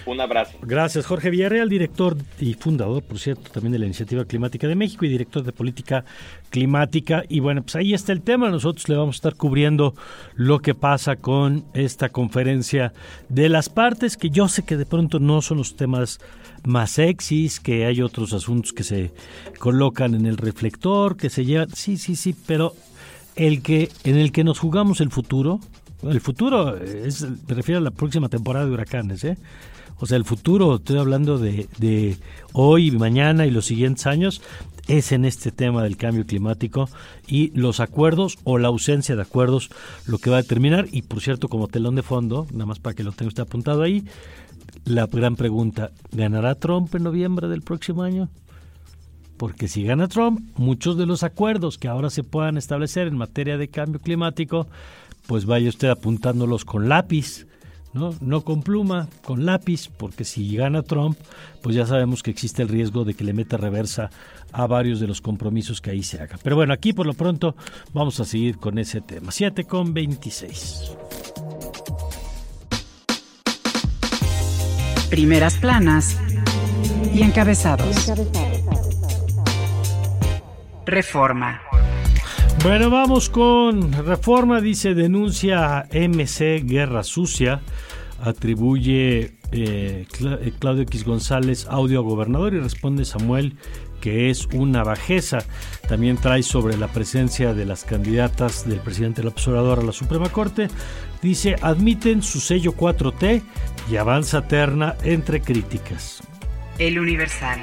[0.08, 0.58] Un abrazo.
[0.62, 5.04] Gracias, Jorge Villarreal, director y fundador, por cierto, también de la Iniciativa Climática de México
[5.04, 6.06] y director de Política
[6.50, 7.24] Climática.
[7.28, 8.50] Y bueno, pues ahí está el tema.
[8.50, 9.94] Nosotros le vamos a estar cubriendo
[10.36, 12.94] lo que pasa con esta conferencia
[13.28, 16.20] de las partes, que yo sé que de pronto no son los temas
[16.66, 19.12] más sexys, que hay otros asuntos que se
[19.60, 21.70] colocan en el reflector, que se llevan.
[21.76, 22.74] Sí, sí, sí, pero
[23.36, 25.60] el que en el que nos jugamos el futuro,
[26.04, 29.38] el futuro es, me refiero a la próxima temporada de huracanes, ¿eh?
[30.00, 32.18] O sea, el futuro, estoy hablando de, de
[32.54, 34.42] hoy, mañana y los siguientes años,
[34.88, 36.90] es en este tema del cambio climático
[37.28, 39.70] y los acuerdos o la ausencia de acuerdos
[40.06, 40.88] lo que va a determinar.
[40.92, 43.82] Y por cierto, como telón de fondo, nada más para que lo tenga usted apuntado
[43.82, 44.06] ahí,
[44.86, 48.30] la gran pregunta, ¿ganará Trump en noviembre del próximo año?
[49.38, 53.58] Porque si gana Trump, muchos de los acuerdos que ahora se puedan establecer en materia
[53.58, 54.68] de cambio climático,
[55.28, 57.47] pues vaya usted apuntándolos con lápiz
[57.98, 58.14] ¿no?
[58.22, 61.18] No con pluma, con lápiz, porque si gana Trump,
[61.62, 64.10] pues ya sabemos que existe el riesgo de que le meta reversa
[64.52, 66.40] a varios de los compromisos que ahí se hagan.
[66.44, 67.56] Pero bueno, aquí por lo pronto
[67.94, 69.32] vamos a seguir con ese tema.
[69.32, 70.92] 7 con 26.
[75.10, 76.18] Primeras planas
[77.14, 78.12] y encabezados.
[80.86, 81.62] Reforma.
[82.64, 87.62] Bueno, vamos con Reforma, dice denuncia MC Guerra Sucia
[88.22, 93.56] atribuye eh, eh, Claudio X González audio a gobernador y responde Samuel
[94.02, 95.40] que es una bajeza.
[95.88, 100.30] También trae sobre la presencia de las candidatas del presidente López Obrador a la Suprema
[100.30, 100.68] Corte.
[101.22, 103.42] Dice, admiten su sello 4T
[103.90, 106.22] y avanza terna entre críticas.
[106.78, 107.60] El Universal.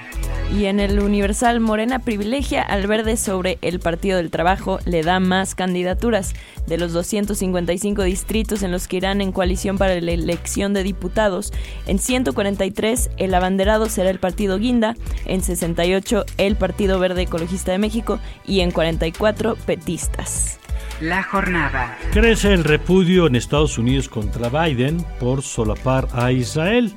[0.52, 5.18] Y en el Universal, Morena privilegia al verde sobre el Partido del Trabajo, le da
[5.18, 6.34] más candidaturas.
[6.66, 11.52] De los 255 distritos en los que irán en coalición para la elección de diputados,
[11.86, 17.78] en 143 el abanderado será el Partido Guinda, en 68 el Partido Verde Ecologista de
[17.78, 20.58] México y en 44 petistas.
[21.00, 21.98] La jornada.
[22.12, 26.94] Crece el repudio en Estados Unidos contra Biden por solapar a Israel.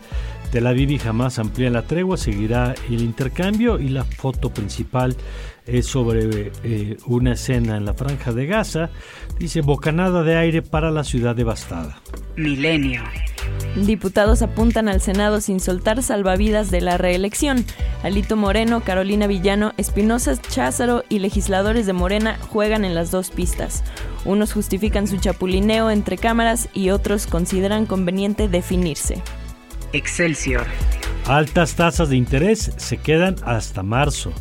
[0.51, 5.15] Tel Aviv y jamás amplía la tregua, seguirá el intercambio y la foto principal
[5.65, 8.89] es sobre eh, una escena en la franja de Gaza.
[9.37, 12.01] Dice bocanada de aire para la ciudad devastada.
[12.37, 13.03] Milenio.
[13.75, 17.65] Diputados apuntan al Senado sin soltar salvavidas de la reelección.
[18.01, 23.83] Alito Moreno, Carolina Villano, Espinosa Cházaro y legisladores de Morena juegan en las dos pistas.
[24.25, 29.21] Unos justifican su chapulineo entre cámaras y otros consideran conveniente definirse.
[29.93, 30.65] Excelsior.
[31.25, 34.31] Altas tasas de interés se quedan hasta marzo.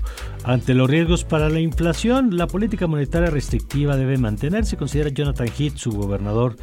[0.45, 5.77] Ante los riesgos para la inflación, la política monetaria restrictiva debe mantenerse, considera Jonathan Heath,
[5.77, 6.57] su gobernador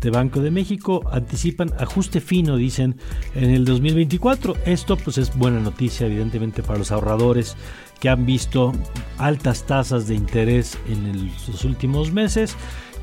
[0.00, 1.02] de Banco de México.
[1.12, 2.96] Anticipan ajuste fino, dicen,
[3.34, 4.54] en el 2024.
[4.64, 7.56] Esto pues es buena noticia, evidentemente, para los ahorradores
[8.00, 8.72] que han visto
[9.18, 12.56] altas tasas de interés en los últimos meses.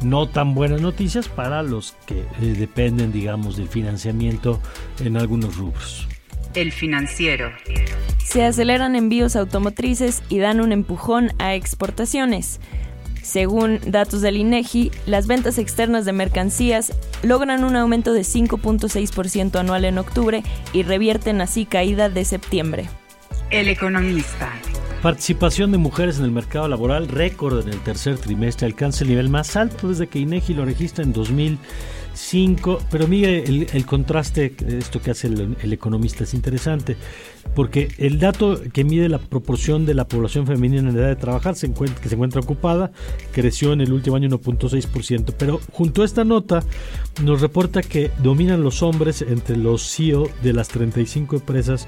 [0.04, 4.62] No tan buenas noticias para los que eh, dependen, digamos, del financiamiento
[5.04, 6.08] en algunos rubros.
[6.54, 7.52] El financiero.
[8.24, 12.60] Se aceleran envíos automotrices y dan un empujón a exportaciones.
[13.24, 16.92] Según datos del INEGI, las ventas externas de mercancías
[17.24, 22.90] logran un aumento de 5.6% anual en octubre y revierten así caída de septiembre.
[23.50, 24.52] El economista.
[25.04, 29.28] Participación de mujeres en el mercado laboral récord en el tercer trimestre alcanza el nivel
[29.28, 31.60] más alto desde que INEGI lo registra en 2000
[32.14, 36.96] 5, pero mire el, contraste, esto que hace el, economista es interesante,
[37.56, 41.56] porque el dato que mide la proporción de la población femenina en edad de trabajar,
[41.56, 42.92] que se encuentra ocupada,
[43.32, 46.64] creció en el último año 1.6%, pero junto a esta nota
[47.24, 51.88] nos reporta que dominan los hombres entre los CEO de las 35 empresas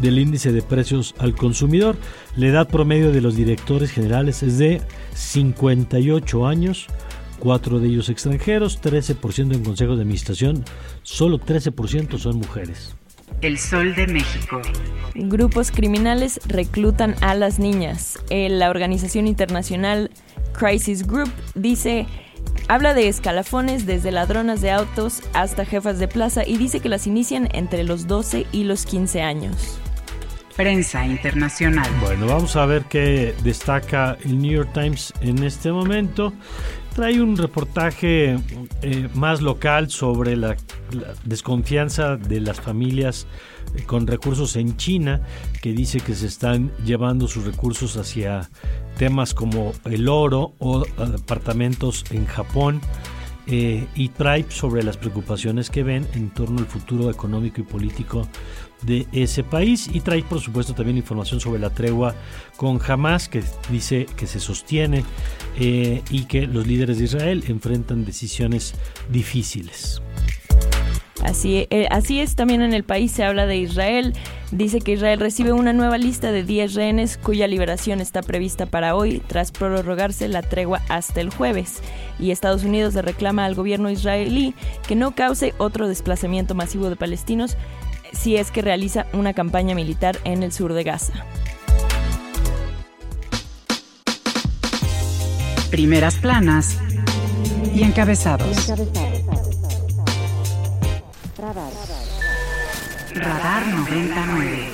[0.00, 1.96] del índice de precios al consumidor.
[2.36, 4.82] La edad promedio de los directores generales es de
[5.14, 6.88] 58 años
[7.42, 10.64] cuatro de ellos extranjeros, 13% en consejos de administración,
[11.02, 12.94] solo 13% son mujeres.
[13.40, 14.60] El Sol de México.
[15.16, 18.20] Grupos criminales reclutan a las niñas.
[18.30, 20.12] Eh, la organización internacional
[20.52, 22.06] Crisis Group dice
[22.68, 27.08] Habla de escalafones desde ladronas de autos hasta jefas de plaza y dice que las
[27.08, 29.80] inician entre los 12 y los 15 años.
[30.56, 31.90] Prensa internacional.
[32.00, 36.32] Bueno, vamos a ver qué destaca el New York Times en este momento
[36.94, 38.38] trae un reportaje
[38.82, 40.56] eh, más local sobre la,
[41.24, 43.26] desconfianza de las familias
[43.74, 45.22] eh, con recursos en China,
[45.60, 48.50] que dice que se están llevando sus recursos hacia
[48.98, 52.80] temas como el oro o apartamentos en Japón.
[53.48, 58.28] Eh, y trae sobre las preocupaciones que ven en torno al futuro económico y político
[58.82, 62.14] de ese país y trae por supuesto también información sobre la tregua
[62.56, 65.04] con Hamas que dice que se sostiene
[65.58, 68.74] eh, y que los líderes de Israel enfrentan decisiones
[69.10, 70.00] difíciles.
[71.22, 74.12] Así, eh, así es, también en el país se habla de Israel.
[74.50, 78.96] Dice que Israel recibe una nueva lista de 10 rehenes cuya liberación está prevista para
[78.96, 81.80] hoy tras prorrogarse la tregua hasta el jueves.
[82.18, 84.54] Y Estados Unidos le reclama al gobierno israelí
[84.86, 87.56] que no cause otro desplazamiento masivo de palestinos
[88.12, 91.14] si es que realiza una campaña militar en el sur de Gaza.
[95.70, 96.76] Primeras planas
[97.74, 98.70] y encabezados.
[103.14, 104.68] Radar 99.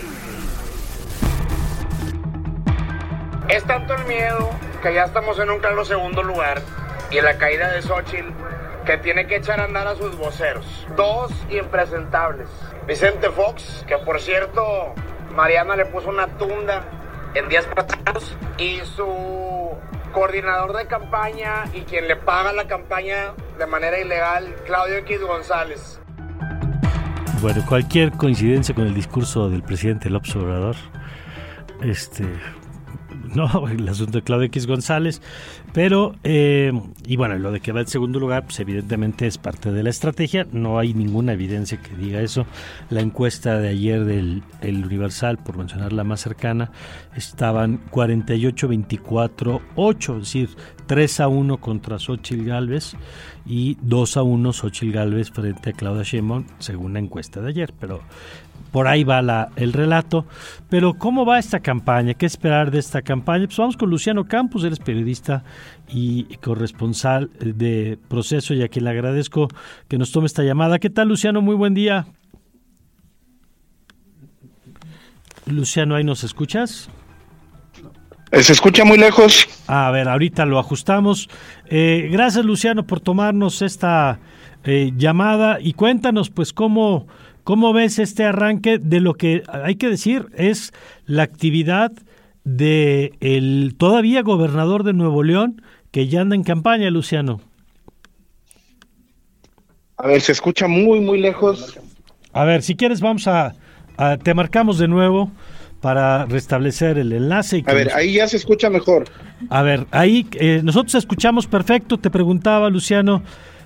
[3.48, 4.50] Es tanto el miedo
[4.82, 6.62] que ya estamos en un claro segundo lugar
[7.10, 8.32] y en la caída de Xochitl
[8.86, 10.86] que tiene que echar a andar a sus voceros.
[10.96, 12.48] Dos impresentables.
[12.86, 14.94] Vicente Fox, que por cierto,
[15.34, 16.84] Mariana le puso una tunda
[17.34, 19.76] en días pasados, y su
[20.12, 26.00] coordinador de campaña y quien le paga la campaña de manera ilegal, Claudio X González.
[27.40, 30.74] Bueno, cualquier coincidencia con el discurso del presidente López Obrador,
[31.82, 32.24] este,
[33.32, 35.22] no, el asunto de Claudio X González,
[35.72, 36.72] pero, eh,
[37.06, 39.90] y bueno, lo de que va en segundo lugar, pues evidentemente es parte de la
[39.90, 42.44] estrategia, no hay ninguna evidencia que diga eso.
[42.90, 46.72] La encuesta de ayer del el Universal, por mencionar la más cercana,
[47.14, 50.48] estaban 48-24-8, es decir,
[50.88, 52.96] 3 a 1 contra Xochitl Galvez
[53.46, 57.72] y 2 a 1 Xochitl Galvez frente a Claudia Sheinbaum, según la encuesta de ayer,
[57.78, 58.00] pero
[58.72, 60.24] por ahí va el relato.
[60.68, 62.14] Pero ¿cómo va esta campaña?
[62.14, 63.46] ¿Qué esperar de esta campaña?
[63.46, 65.44] Pues vamos con Luciano Campos, él es periodista
[65.88, 69.48] y corresponsal de Proceso y a quien le agradezco
[69.88, 70.78] que nos tome esta llamada.
[70.78, 71.42] ¿Qué tal Luciano?
[71.42, 72.06] Muy buen día.
[75.46, 76.90] Luciano, ¿ahí nos escuchas?
[78.30, 79.48] Eh, se escucha muy lejos.
[79.66, 81.28] A ver, ahorita lo ajustamos.
[81.66, 84.20] Eh, gracias Luciano por tomarnos esta
[84.64, 87.06] eh, llamada y cuéntanos pues cómo
[87.48, 90.74] ¿Cómo ves este arranque de lo que hay que decir es
[91.06, 91.92] la actividad
[92.44, 97.40] de el todavía gobernador de Nuevo León que ya anda en campaña, Luciano?
[99.96, 101.78] A ver, se escucha muy, muy lejos.
[102.34, 103.54] A ver, si quieres vamos a,
[104.22, 105.30] te marcamos de nuevo
[105.80, 107.62] para restablecer el enlace.
[107.66, 109.04] a ver, ahí ya se escucha mejor.
[109.50, 111.98] A ver, ahí eh, nosotros escuchamos perfecto.
[111.98, 113.22] Te preguntaba, Luciano,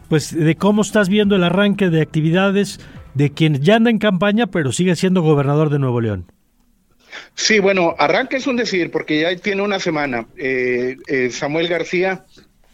[0.09, 2.81] pues de cómo estás viendo el arranque de actividades
[3.15, 6.27] de quien ya anda en campaña, pero sigue siendo gobernador de Nuevo León.
[7.35, 10.27] Sí, bueno, arranque es un decir, porque ya tiene una semana.
[10.37, 12.25] Eh, eh, Samuel García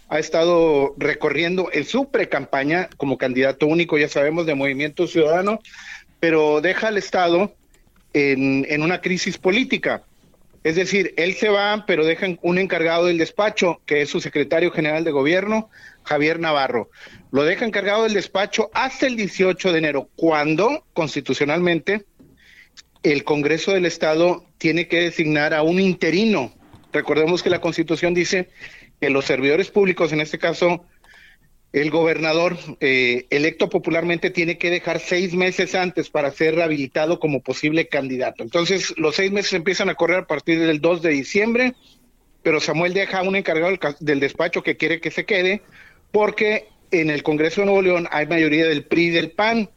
[0.09, 5.61] ha estado recorriendo en su pre-campaña como candidato único, ya sabemos, de Movimiento Ciudadano,
[6.20, 7.53] pero deja al Estado
[8.12, 10.05] en, una crisis política.
[10.64, 14.71] Es decir, él se va, pero dejan un encargado del despacho, que es su secretario
[14.71, 15.71] general de gobierno,
[16.03, 16.90] Javier Navarro.
[17.31, 22.07] Lo deja encargado del despacho hasta el 18 de enero, cuando constitucionalmente
[23.03, 26.53] el Congreso del Estado tiene que designar a un interino.
[26.92, 28.49] Recordemos que la Constitución dice
[29.01, 30.85] que los servidores públicos, en este caso
[31.72, 37.42] el gobernador eh, electo popularmente tiene que dejar seis meses antes para ser rehabilitado como
[37.42, 38.42] posible candidato.
[38.42, 41.74] Entonces, los seis meses empiezan a correr a partir del 2 de diciembre,
[42.42, 45.61] pero Samuel deja a un encargado del, despacho que quiere que se quede,
[46.11, 49.68] porque en el Congreso de Nuevo León hay mayoría del PRI y del PAN,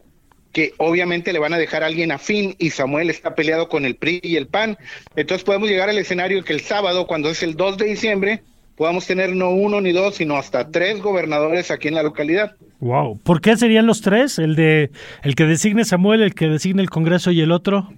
[0.53, 3.95] que obviamente le van a dejar a alguien afín y Samuel está peleado con el
[3.95, 4.77] PRI y el PAN.
[5.15, 8.43] Entonces podemos llegar al escenario que el sábado, cuando es el 2 de diciembre,
[8.81, 12.55] podamos tener no uno ni dos, sino hasta tres gobernadores aquí en la localidad.
[12.79, 14.39] Wow, ¿por qué serían los tres?
[14.39, 14.89] El de
[15.21, 17.93] el que designe Samuel, el que designe el Congreso y el otro.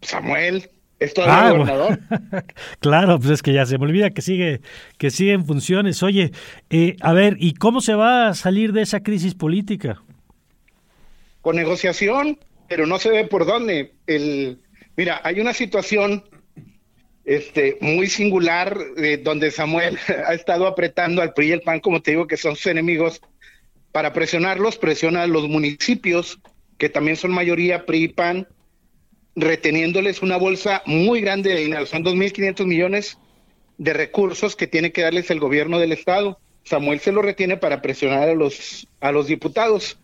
[0.00, 1.98] Samuel, es todo ah, gobernador.
[2.80, 4.62] claro, pues es que ya se me olvida que sigue
[4.96, 6.02] que sigue en funciones.
[6.02, 6.32] Oye,
[6.70, 10.00] eh, a ver, ¿y cómo se va a salir de esa crisis política?
[11.42, 13.92] Con negociación, pero no se ve por dónde.
[14.06, 14.58] El,
[14.96, 16.24] mira, hay una situación
[17.28, 22.00] este, muy singular, eh, donde Samuel ha estado apretando al PRI y el PAN, como
[22.00, 23.20] te digo, que son sus enemigos,
[23.92, 26.40] para presionarlos, presiona a los municipios,
[26.78, 28.48] que también son mayoría PRI y PAN,
[29.36, 33.18] reteniéndoles una bolsa muy grande de dinero, son 2.500 millones
[33.76, 36.40] de recursos que tiene que darles el gobierno del Estado.
[36.64, 39.98] Samuel se lo retiene para presionar a los, a los diputados.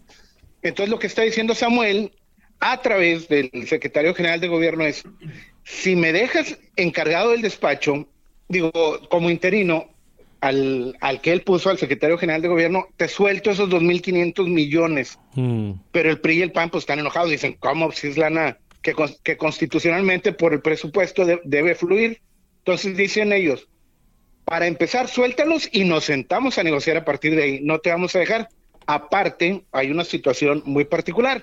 [0.60, 2.12] Entonces lo que está diciendo Samuel
[2.60, 5.04] a través del secretario general de gobierno es,
[5.64, 8.06] si me dejas encargado del despacho,
[8.48, 8.70] digo,
[9.08, 9.88] como interino,
[10.40, 15.18] al, al, que él puso al secretario general de gobierno, te suelto esos 2.500 millones.
[15.34, 15.72] Mm.
[15.90, 17.90] Pero el PRI y el PAN pues están enojados, dicen, ¿cómo?
[17.92, 22.20] Si es lana que, que constitucionalmente por el presupuesto debe fluir.
[22.58, 23.68] Entonces dicen ellos,
[24.44, 28.14] para empezar, suéltalos y nos sentamos a negociar a partir de ahí, no te vamos
[28.14, 28.50] a dejar.
[28.86, 31.42] Aparte, hay una situación muy particular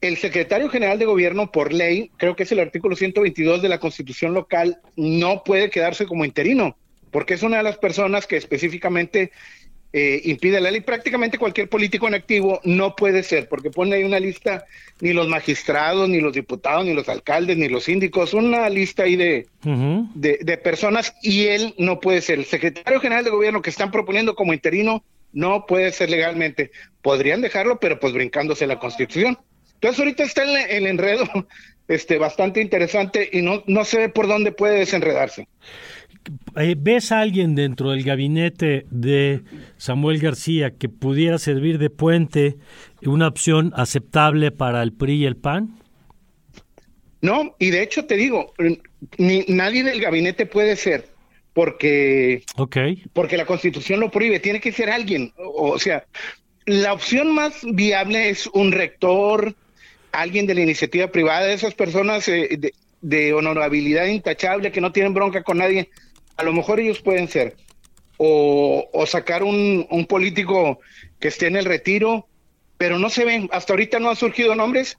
[0.00, 3.80] el secretario general de gobierno, por ley, creo que es el artículo 122 de la
[3.80, 6.76] constitución local, no puede quedarse como interino,
[7.10, 9.32] porque es una de las personas que específicamente
[9.92, 10.82] eh, impide la ley.
[10.82, 14.66] Prácticamente cualquier político en activo no puede ser, porque pone ahí una lista,
[15.00, 19.16] ni los magistrados, ni los diputados, ni los alcaldes, ni los síndicos, una lista ahí
[19.16, 22.38] de, de, de personas, y él no puede ser.
[22.38, 26.70] El secretario general de gobierno que están proponiendo como interino no puede ser legalmente.
[27.02, 29.38] Podrían dejarlo, pero pues brincándose la constitución.
[29.80, 31.24] Entonces ahorita está el, enredo
[31.88, 35.48] este, bastante interesante y no, no sé por dónde puede desenredarse.
[36.56, 39.42] Eh, ¿Ves a alguien dentro del gabinete de
[39.76, 42.56] Samuel García que pudiera servir de puente,
[43.02, 45.78] una opción aceptable para el PRI y el PAN?
[47.20, 48.52] No, y de hecho te digo,
[49.16, 51.08] ni, nadie del gabinete puede ser,
[51.52, 53.02] porque, okay.
[53.12, 55.32] porque la constitución lo prohíbe, tiene que ser alguien.
[55.36, 56.04] O, sea,
[56.66, 59.54] la opción más viable es un rector,
[60.12, 65.14] alguien de la iniciativa privada, de esas personas eh, de, honorabilidad intachable que no tienen
[65.14, 65.90] bronca con nadie,
[66.36, 67.56] a lo mejor ellos pueden ser.
[68.20, 70.80] O, sacar un, político
[71.20, 72.26] que esté en el retiro,
[72.76, 74.98] pero no se ven, hasta ahorita no han surgido nombres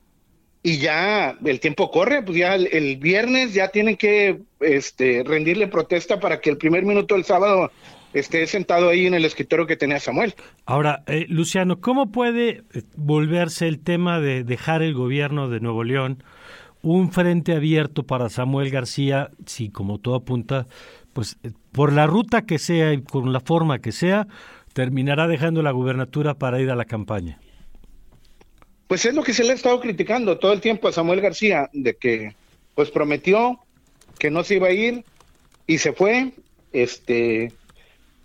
[0.63, 6.19] y ya el tiempo corre, pues ya el, viernes ya tienen que este, rendirle protesta
[6.19, 7.71] para que el primer minuto del sábado
[8.13, 10.33] esté sentado ahí en el escritorio que tenía Samuel.
[10.65, 15.83] Ahora, eh, Luciano, ¿cómo puede eh, volverse el tema de dejar el gobierno de Nuevo
[15.83, 16.23] León
[16.81, 20.67] un frente abierto para Samuel García, si como todo apunta,
[21.13, 24.27] pues eh, por la ruta que sea y con la forma que sea,
[24.73, 27.39] terminará dejando la gubernatura para ir a la campaña?
[28.87, 31.69] Pues es lo que se le ha estado criticando todo el tiempo a Samuel García,
[31.73, 32.35] de que
[32.75, 33.59] pues prometió
[34.17, 35.03] que no se iba a ir
[35.67, 36.31] y se fue,
[36.71, 37.51] este,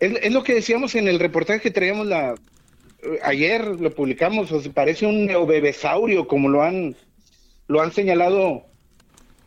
[0.05, 2.35] es, lo que decíamos en el reportaje que traíamos la,
[3.23, 6.97] ayer, lo publicamos, o parece un neobebesaurio, como lo han,
[7.69, 8.65] lo han señalado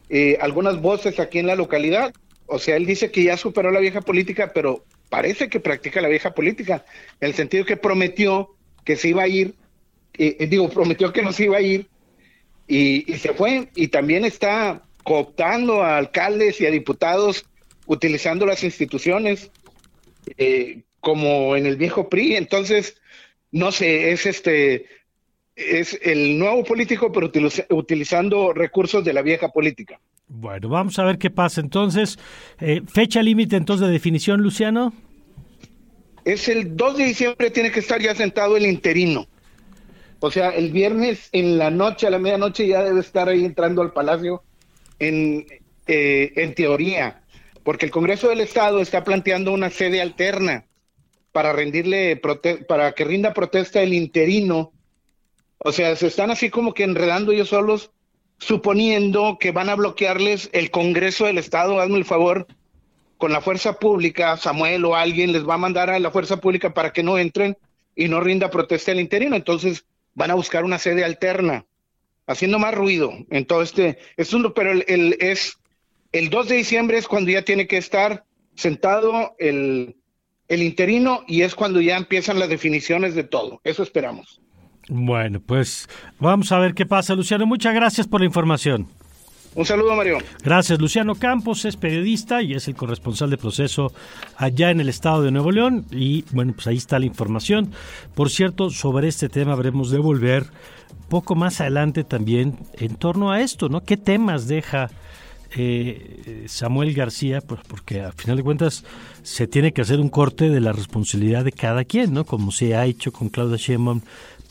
[0.10, 2.14] eh, algunas voces aquí en la localidad.
[2.46, 6.08] O sea, él dice que ya superó la vieja política, pero parece que practica la
[6.08, 6.86] vieja política,
[7.20, 9.56] en el sentido que prometió que se iba a ir,
[10.18, 11.88] eh, digo, prometió que no se iba a ir
[12.68, 17.46] y, y, se fue, y también está cooptando a alcaldes y a diputados
[17.86, 19.52] utilizando las instituciones
[20.38, 22.36] eh, como en el viejo PRI.
[22.36, 22.98] Entonces,
[23.52, 24.86] no sé, es este
[25.56, 27.32] es el nuevo político, pero
[27.72, 30.00] utilizando recursos de la vieja política.
[30.28, 31.62] Bueno, vamos a ver qué pasa.
[31.62, 32.20] Entonces,
[32.60, 34.94] eh, fecha límite entonces de definición, Luciano.
[36.26, 39.28] Es el 2 de diciembre, tiene que estar ya sentado el interino.
[40.20, 43.82] O sea, el viernes en la noche, a la medianoche, ya debe estar ahí entrando
[43.82, 44.44] al palacio
[45.00, 45.46] en,
[45.88, 47.22] eh, en teoría,
[47.68, 50.68] porque el Congreso del Estado está planteando una sede alterna
[51.34, 52.16] para rendirle
[52.66, 54.72] para que rinda protesta el interino.
[55.58, 57.92] O sea, se están así como que enredando ellos solos,
[58.38, 62.48] suponiendo que van a bloquearles el Congreso del Estado, hazme el favor,
[63.18, 66.74] con la fuerza pública, Samuel o alguien les va a mandar a la fuerza pública
[66.74, 67.58] para que no entren
[67.98, 69.36] y no rinda protesta el interino.
[69.36, 71.66] Entonces van a buscar una sede alterna
[72.28, 75.58] haciendo más ruido en todo este asunto, pero el, es
[76.18, 79.96] el 2 de diciembre es cuando ya tiene que estar sentado el,
[80.48, 83.62] el interino y es cuando ya empiezan las definiciones de todo.
[83.64, 84.42] Eso esperamos.
[84.90, 85.90] Bueno, pues
[86.20, 87.46] vamos a ver qué pasa, Luciano.
[87.46, 88.88] Muchas gracias por la información.
[89.58, 90.20] Un saludo, Mario.
[90.44, 90.80] Gracias.
[90.80, 93.92] Luciano Campos es periodista y es el corresponsal de proceso
[94.36, 95.86] allá en el estado de Nuevo León.
[95.92, 97.72] Y bueno, pues ahí está la información.
[98.14, 100.46] Por cierto, sobre este tema habremos de volver
[101.10, 103.84] poco más adelante también en torno a esto, ¿no?
[103.84, 104.92] ¿Qué temas deja
[105.56, 107.42] eh, Samuel García?
[107.42, 108.84] Pues porque a final de cuentas
[109.24, 112.26] se tiene que hacer un corte de la responsabilidad de cada quien, ¿no?
[112.26, 114.02] Como se ha hecho con Claudia Sheinbaum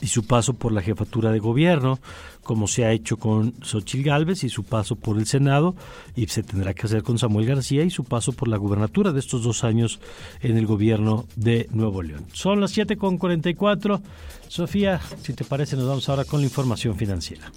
[0.00, 1.98] y su paso por la jefatura de gobierno,
[2.42, 5.74] como se ha hecho con Xochitl Gálvez y su paso por el Senado,
[6.14, 9.20] y se tendrá que hacer con Samuel García y su paso por la gubernatura de
[9.20, 10.00] estos dos años
[10.40, 12.26] en el gobierno de Nuevo León.
[12.32, 14.00] Son las 7.44.
[14.48, 17.50] Sofía, si te parece, nos vamos ahora con la información financiera.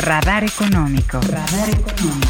[0.00, 1.20] Radar económico.
[1.20, 2.28] Radar económico.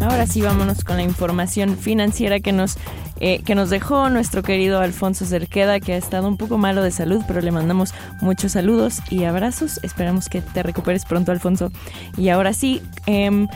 [0.00, 2.76] Ahora sí, vámonos con la información financiera que nos
[3.20, 6.90] eh, que nos dejó nuestro querido Alfonso Cerqueda, que ha estado un poco malo de
[6.90, 9.80] salud, pero le mandamos muchos saludos y abrazos.
[9.82, 11.70] Esperamos que te recuperes pronto, Alfonso.
[12.16, 13.46] Y ahora sí, eh,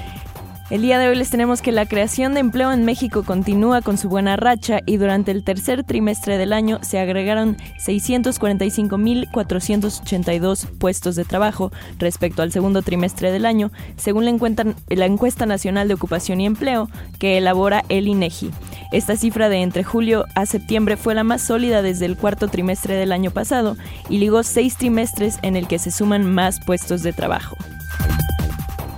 [0.73, 3.99] el día de hoy les tenemos que la creación de empleo en México continúa con
[3.99, 11.27] su buena racha y durante el tercer trimestre del año se agregaron 645.482 puestos de
[11.27, 16.41] trabajo respecto al segundo trimestre del año, según la encuesta, la encuesta nacional de ocupación
[16.41, 18.51] y empleo que elabora el INEGI.
[18.93, 22.95] Esta cifra de entre julio a septiembre fue la más sólida desde el cuarto trimestre
[22.95, 23.77] del año pasado
[24.09, 27.59] y ligó seis trimestres en el que se suman más puestos de trabajo.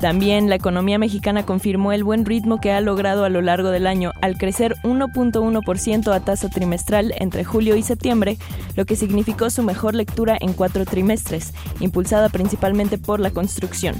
[0.05, 3.86] También la economía mexicana confirmó el buen ritmo que ha logrado a lo largo del
[3.86, 8.36] año al crecer 1.1% a tasa trimestral entre julio y septiembre,
[8.76, 13.96] lo que significó su mejor lectura en cuatro trimestres, impulsada principalmente por la construcción.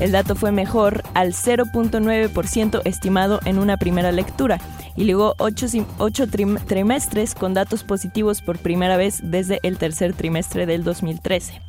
[0.00, 4.60] El dato fue mejor al 0.9% estimado en una primera lectura
[4.98, 10.82] y luego ocho, trimestres con datos positivos por primera vez desde el tercer trimestre del
[10.82, 11.62] 2013.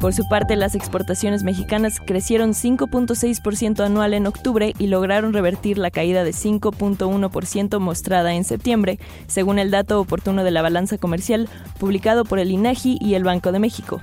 [0.00, 5.92] Por su parte, las exportaciones mexicanas crecieron 5.6% anual en octubre y lograron revertir la
[5.92, 8.98] caída de 5.1% mostrada en septiembre,
[9.28, 11.48] según el dato oportuno de la balanza comercial
[11.78, 14.00] publicado por el INEGI y el Banco de México.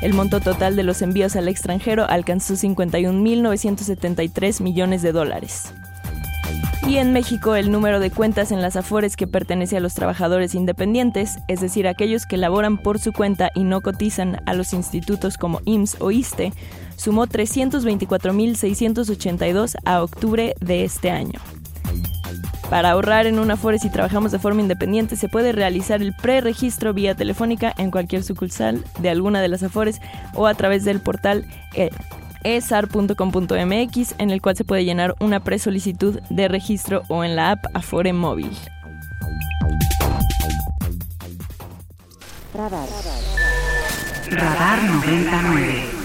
[0.00, 5.74] El monto total de los envíos al extranjero alcanzó 51.973 millones de dólares.
[6.86, 10.54] Y en México el número de cuentas en las Afores que pertenece a los trabajadores
[10.54, 15.38] independientes, es decir, aquellos que laboran por su cuenta y no cotizan a los institutos
[15.38, 16.52] como IMSS o ISTE,
[16.96, 21.40] sumó 324.682 a octubre de este año.
[22.70, 26.94] Para ahorrar en una Afore si trabajamos de forma independiente se puede realizar el preregistro
[26.94, 30.00] vía telefónica en cualquier sucursal de alguna de las Afores
[30.34, 31.90] o a través del portal eh,
[32.44, 37.64] esar.com.mx en el cual se puede llenar una presolicitud de registro o en la app
[37.74, 38.50] Afore Móvil.
[42.54, 42.88] Radar.
[44.30, 46.00] Radar 99.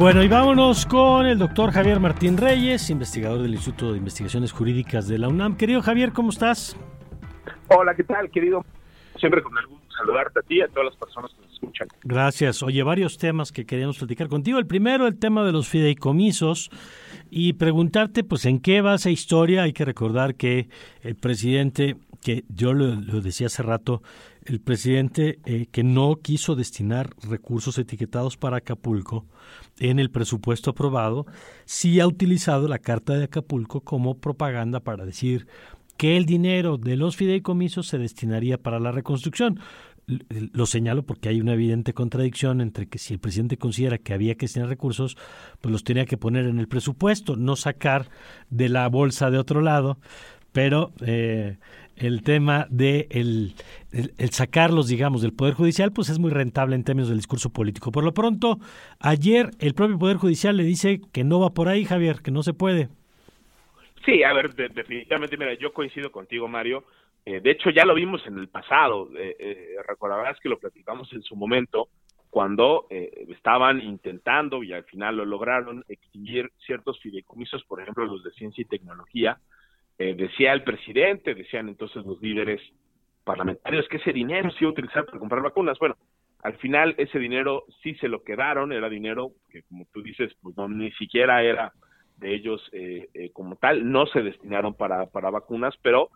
[0.00, 5.06] Bueno, y vámonos con el doctor Javier Martín Reyes, investigador del Instituto de Investigaciones Jurídicas
[5.08, 5.56] de la UNAM.
[5.58, 6.74] Querido Javier, ¿cómo estás?
[7.68, 8.64] Hola, ¿qué tal, querido?
[9.20, 11.88] Siempre con algún saludarte a ti y a todas las personas que nos escuchan.
[12.02, 12.62] Gracias.
[12.62, 14.58] Oye, varios temas que queríamos platicar contigo.
[14.58, 16.70] El primero, el tema de los fideicomisos
[17.30, 19.62] y preguntarte, pues, ¿en qué va esa historia?
[19.62, 20.68] Hay que recordar que
[21.02, 24.02] el presidente, que yo lo, decía hace rato,
[24.44, 29.26] el presidente eh, que no quiso destinar recursos etiquetados para Acapulco,
[29.78, 31.26] en el presupuesto aprobado,
[31.64, 35.46] sí ha utilizado la Carta de Acapulco como propaganda para decir
[36.00, 39.60] que el dinero de los fideicomisos se destinaría para la reconstrucción.
[40.06, 44.34] Lo señalo porque hay una evidente contradicción entre que si el presidente considera que había
[44.34, 45.18] que destinar recursos,
[45.60, 48.08] pues los tenía que poner en el presupuesto, no sacar
[48.48, 49.98] de la bolsa de otro lado,
[50.52, 51.58] pero eh,
[51.96, 53.54] el tema de el,
[54.30, 57.92] sacarlos, digamos, del Poder Judicial, pues es muy rentable en términos del discurso político.
[57.92, 58.58] Por lo pronto,
[59.00, 62.42] ayer el propio Poder Judicial le dice que no va por ahí, Javier, que no
[62.42, 62.88] se puede.
[64.10, 66.82] Sí, a ver, definitivamente, mira, yo coincido contigo, Mario.
[67.24, 69.08] Eh, de hecho, ya lo vimos en el pasado.
[69.16, 71.90] Eh, eh, recordarás que lo platicamos en su momento,
[72.28, 78.24] cuando eh, estaban intentando, y al final lo lograron, extinguir ciertos fideicomisos, por ejemplo, los
[78.24, 79.38] de ciencia y tecnología,
[79.96, 82.60] eh, decía el presidente, decían entonces los líderes
[83.22, 85.78] parlamentarios que ese dinero se iba a utilizar para comprar vacunas.
[85.78, 85.96] Bueno,
[86.42, 90.56] al final ese dinero sí se lo quedaron, era dinero que como tú dices, pues
[90.56, 91.72] no ni siquiera era
[92.20, 96.10] de ellos eh, eh, como tal, no se destinaron para, para vacunas, pero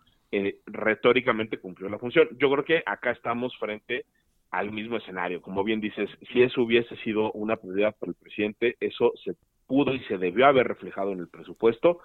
[0.65, 2.27] retóricamente cumplió la función.
[2.37, 4.05] Yo creo que acá estamos frente
[4.51, 5.41] al mismo escenario.
[5.41, 9.35] Como bien dices, si eso hubiese sido una prioridad para el presidente, eso se
[9.65, 12.01] pudo y se debió haber reflejado en el presupuesto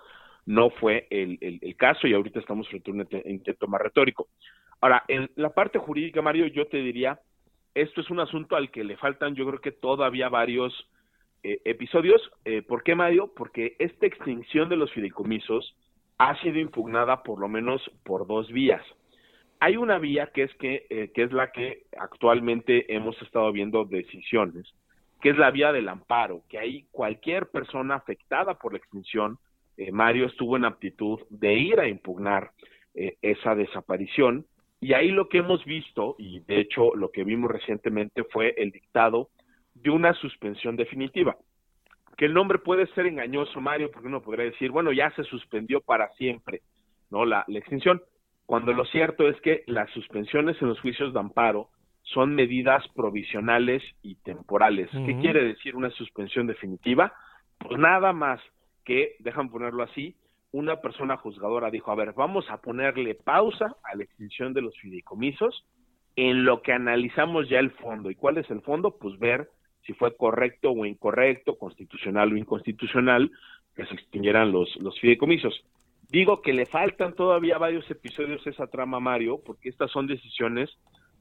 [0.46, 4.28] no fue el, el, caso y ahorita estamos frente a un intento más retórico.
[4.80, 7.20] Ahora, en la parte jurídica, Mario, yo te diría,
[7.74, 10.88] esto es un asunto al que le faltan yo creo que todavía varios
[11.42, 12.20] eh, episodios.
[12.44, 13.32] Eh, ¿Por qué, Mario?
[13.34, 15.74] Porque esta extinción de los fideicomisos
[16.18, 18.82] ha sido impugnada por lo menos por dos vías.
[19.58, 23.86] Hay una vía que es que, eh, que es la que actualmente hemos estado viendo
[23.86, 24.66] decisiones,
[25.22, 29.38] que es la vía del amparo, que ahí cualquier persona afectada por la extinción
[29.78, 32.50] eh, Mario estuvo en aptitud de ir a impugnar
[32.92, 34.44] esa desaparición.
[34.80, 38.72] Y ahí lo que hemos visto, y de hecho lo que vimos recientemente fue el
[38.72, 39.30] dictado
[39.82, 41.36] de una suspensión definitiva.
[42.16, 45.80] Que el nombre puede ser engañoso, Mario, porque uno podría decir, bueno, ya se suspendió
[45.80, 46.62] para siempre,
[47.10, 47.24] ¿no?
[47.24, 48.02] La, extinción,
[48.46, 51.68] cuando lo cierto es que las suspensiones en los juicios de amparo
[52.02, 54.90] son medidas provisionales y temporales.
[54.90, 57.12] ¿Qué quiere decir una suspensión definitiva?
[57.58, 58.40] Pues nada más
[58.84, 60.16] que, dejan ponerlo así,
[60.52, 64.76] una persona juzgadora dijo, a ver, vamos a ponerle pausa a la extinción de los
[64.78, 65.64] fideicomisos
[66.16, 68.10] en lo que analizamos ya el fondo.
[68.10, 68.96] ¿Y cuál es el fondo?
[68.98, 69.48] Pues ver
[69.86, 73.30] si fue correcto o incorrecto, constitucional o inconstitucional,
[73.74, 75.64] que se extinguieran los, los fideicomisos.
[76.08, 80.70] Digo que le faltan todavía varios episodios a esa trama, Mario, porque estas son decisiones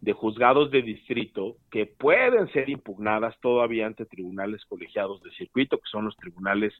[0.01, 5.89] de juzgados de distrito que pueden ser impugnadas todavía ante tribunales colegiados de circuito, que
[5.91, 6.73] son los tribunales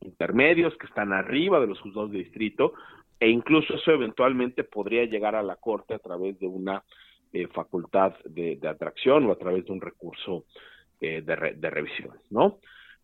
[0.00, 2.74] intermedios que están arriba de los juzgados de distrito,
[3.18, 6.82] e incluso eso eventualmente podría llegar a la Corte a través de una
[7.32, 10.44] eh, facultad de, atracción o a través de un recurso
[11.00, 12.58] eh, de, de revisión, ¿no?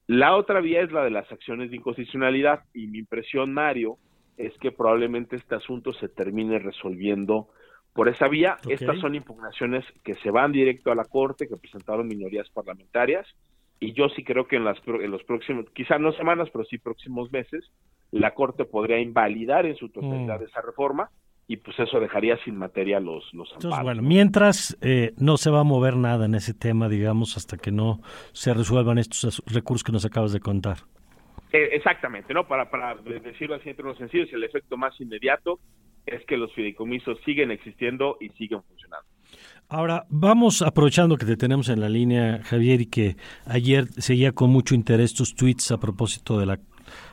[0.07, 3.99] La otra vía es la de las acciones de inconstitucionalidad y mi impresión, Mario,
[4.37, 7.49] es que probablemente este asunto se termine resolviendo
[7.93, 8.57] por esa vía.
[8.69, 13.27] Estas son impugnaciones que se van directo a la Corte, que presentaron minorías parlamentarias,
[13.79, 16.79] y yo sí creo que en, las, en los próximos, quizás no semanas, pero sí
[16.79, 17.71] próximos meses,
[18.11, 20.45] la Corte podría invalidar en su totalidad mm.
[20.45, 21.11] esa reforma
[21.53, 25.61] y pues eso dejaría sin materia los, los Entonces, bueno, mientras eh, no se va
[25.61, 28.01] a mover nada en ese tema, digamos, hasta que no
[28.33, 30.79] se resuelvan estos recursos que nos acabas de contar.
[31.53, 32.49] Eh, exactamente, ¿no?
[32.49, 35.59] Para, para decirlo así entre los sencillos, el efecto más inmediato
[36.07, 39.07] es que los fideicomisos siguen existiendo y siguen funcionando.
[39.69, 44.49] Ahora, vamos aprovechando que te tenemos en la línea, Javier, y que ayer seguía con
[44.49, 46.59] mucho interés tus tweets a propósito de la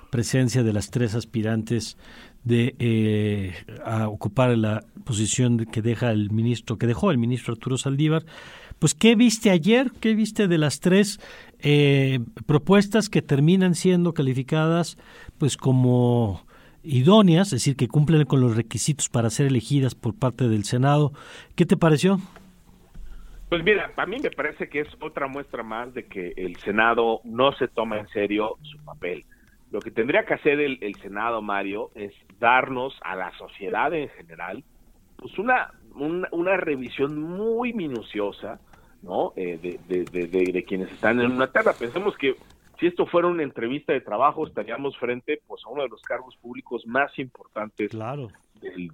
[0.10, 1.98] presencia de las tres aspirantes
[2.50, 3.54] de eh,
[3.86, 8.24] a ocupar la posición que deja el ministro, que dejó el ministro Arturo Saldívar.
[8.80, 9.91] Pues, ¿qué viste ayer?
[10.02, 11.20] ¿Qué viste de las tres
[11.60, 14.97] eh, propuestas que terminan siendo calificadas,
[15.38, 16.43] pues, como
[16.84, 21.12] idóneas, es decir, que cumplen con los requisitos para ser elegidas por parte del Senado.
[21.56, 22.20] ¿Qué te pareció?
[23.50, 27.22] Pues mira, a mí me parece que es otra muestra más de que el Senado
[27.24, 29.26] no se toma en serio su papel.
[29.72, 34.64] Lo que tendría que hacer el, Senado, Mario, es darnos a la sociedad en general
[35.18, 38.60] pues una, una, revisión muy minuciosa
[39.02, 39.34] ¿no?
[39.36, 41.74] Eh, de, de, de, quienes están en una terra.
[41.74, 42.36] Pensemos que
[42.80, 46.36] si esto fuera una entrevista de trabajo, estaríamos frente pues, a uno de los cargos
[46.38, 48.30] públicos más importantes claro.
[48.62, 48.92] del,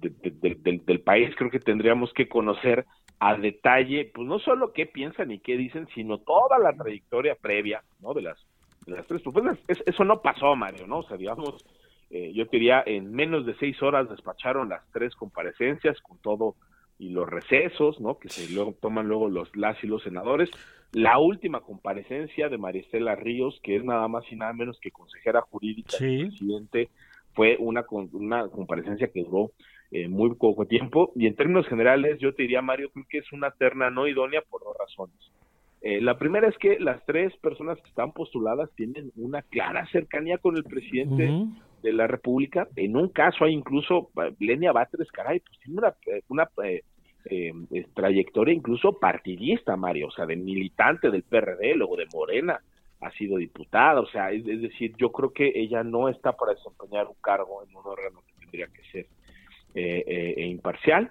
[0.84, 1.34] del, país.
[1.36, 2.86] Creo que tendríamos que conocer
[3.18, 7.82] a detalle, pues no solo qué piensan y qué dicen, sino toda la trayectoria previa,
[8.00, 8.12] ¿no?
[8.12, 8.38] De las,
[8.86, 9.58] de las tres propuestas.
[9.68, 10.98] eso no pasó, Mario, ¿no?
[10.98, 11.64] O sea, digamos,
[12.10, 16.54] eh, yo diría, en menos de seis horas despacharon las tres comparecencias con todo
[16.98, 18.18] y los recesos, ¿no?
[18.18, 20.50] Que se luego, toman luego los las y los senadores.
[20.92, 25.42] La última comparecencia de Maristela Ríos, que es nada más y nada menos que consejera
[25.42, 26.88] jurídica del presidente,
[27.34, 29.50] fue una, una comparecencia que duró
[29.90, 31.12] eh, muy poco tiempo.
[31.14, 34.42] Y en términos generales, yo te diría, Mario, creo que es una terna no idónea
[34.48, 35.16] por dos razones.
[35.82, 40.38] Eh, la primera es que las tres personas que están postuladas tienen una clara cercanía
[40.38, 41.30] con el presidente
[41.82, 42.68] de la República.
[42.76, 45.94] En un caso hay incluso, Lenia Batres, caray, pues tiene una,
[46.28, 46.48] una
[47.94, 52.60] trayectoria incluso partidista, Mario, o sea, de militante del PRD, luego de Morena
[53.00, 57.06] ha sido diputada, o sea, es, decir, yo creo que ella no está para desempeñar
[57.06, 59.06] un cargo en un órgano que tendría que ser
[59.74, 61.10] eh, eh, e imparcial.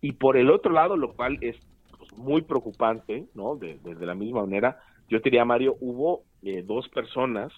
[0.00, 1.56] Y por el otro lado, lo cual es
[1.96, 3.56] pues, muy preocupante, ¿no?
[3.56, 7.52] De, la misma manera, yo diría, Mario, hubo eh, dos personas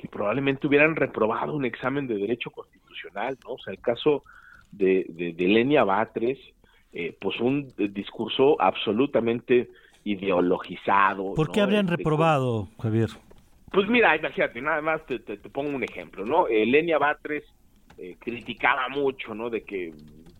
[0.00, 3.54] que probablemente hubieran reprobado un examen de derecho constitucional, ¿no?
[3.54, 4.24] O sea, el caso
[4.72, 6.38] de, de, de Lenia Batres,
[7.20, 9.68] pues un discurso absolutamente
[10.04, 11.34] ideologizado.
[11.34, 13.10] ¿Por qué habrían reprobado, Javier?
[13.70, 15.18] Pues mira, imagínate, nada más te,
[15.50, 16.48] pongo un ejemplo, ¿no?
[16.48, 17.44] Elenia Batres
[17.98, 19.48] eh, criticaba mucho, ¿no?
[19.48, 19.92] De que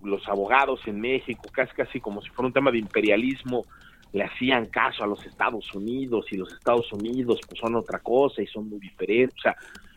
[0.02, 3.64] los abogados en México, casi casi como si fuera un tema de imperialismo,
[4.12, 8.42] le hacían caso a los Estados Unidos y los Estados Unidos pues son otra cosa
[8.42, 9.56] y son muy diferentes, o sea,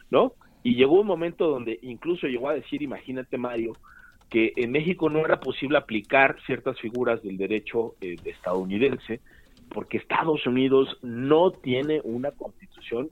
[0.09, 0.33] ¿no?
[0.61, 3.73] Y llegó un momento donde incluso llegó a decir, imagínate Mario,
[4.29, 9.19] que en México no era posible aplicar ciertas figuras del derecho eh, estadounidense
[9.69, 13.09] porque Estados Unidos no tiene una constitución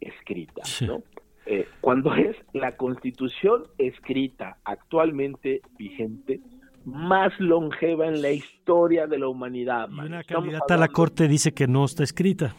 [0.00, 1.02] escrita, ¿no?
[1.46, 6.40] Eh, cuando es la constitución escrita actualmente vigente
[6.84, 9.88] más longeva en la historia de la humanidad.
[9.90, 12.54] Y una candidata a la corte dice que no está escrita.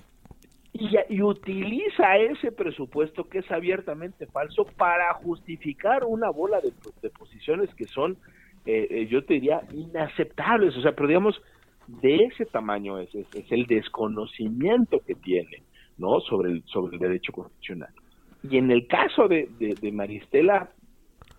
[0.74, 7.86] Y, utiliza ese presupuesto que es abiertamente falso para justificar una bola de, posiciones que
[7.86, 8.18] son,
[8.66, 10.76] eh, eh, yo te diría, inaceptables.
[10.76, 11.42] O sea, pero digamos,
[11.88, 15.64] de ese tamaño es, es, el desconocimiento que tiene
[15.98, 17.94] no sobre el sobre el derecho constitucional
[18.50, 20.70] y en el caso de, de, Maristela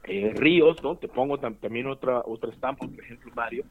[0.06, 3.64] eh, Ríos no te pongo también otra otra estampa por ejemplo Mario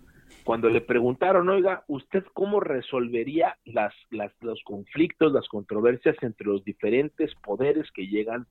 [0.43, 6.63] cuando le preguntaron oiga usted cómo resolvería las, las los conflictos las controversias entre los
[6.63, 8.47] diferentes poderes que llegan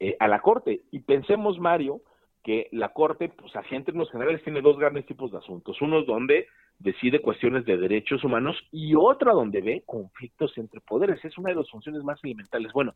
[0.00, 2.00] eh, a la corte y pensemos Mario
[2.46, 5.82] que la Corte, pues así en términos generales, tiene dos grandes tipos de asuntos.
[5.82, 6.46] Uno donde
[6.78, 11.24] decide cuestiones de derechos humanos y otra donde ve conflictos entre poderes.
[11.24, 12.72] Es una de las funciones más elementales.
[12.72, 12.94] Bueno,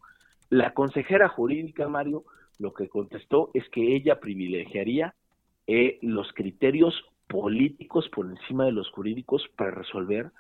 [0.51, 2.23] la consejera jurídica, Mario,
[2.61, 5.15] lo que contestó es que ella privilegiaría
[5.67, 6.95] eh, los criterios
[7.27, 10.31] políticos por encima de los jurídicos para resolver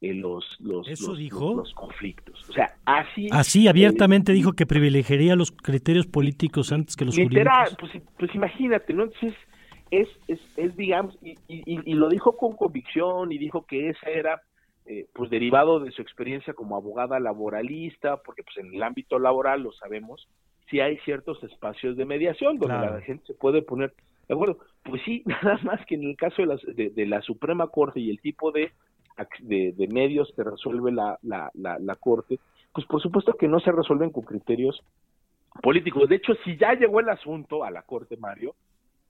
[0.00, 2.48] eh, los, los, los, conflictos.
[2.48, 3.28] O sea, así...
[3.32, 8.92] Así abiertamente dijo que privilegiaría los criterios políticos antes que los literal, Pues, pues imagínate,
[8.92, 9.04] ¿no?
[9.04, 9.34] Entonces,
[9.90, 14.42] es, es, es digamos, y, y, lo dijo con convicción y dijo que esa era,
[14.86, 19.62] eh, pues derivado de su experiencia como abogada laboralista, porque pues en el ámbito laboral,
[19.62, 20.28] lo sabemos,
[20.74, 23.94] sí hay ciertos espacios de mediación donde la gente se puede poner
[24.26, 24.58] de acuerdo.
[24.82, 28.20] Pues sí, nada más que en el caso de de la Suprema Corte y el
[28.20, 28.72] tipo de
[29.40, 32.40] de, medios que resuelve la, la, la, Corte,
[32.72, 34.82] pues por supuesto que no se resuelven con criterios
[35.62, 36.08] políticos.
[36.08, 38.56] De hecho, si ya llegó el asunto a la Corte, Mario,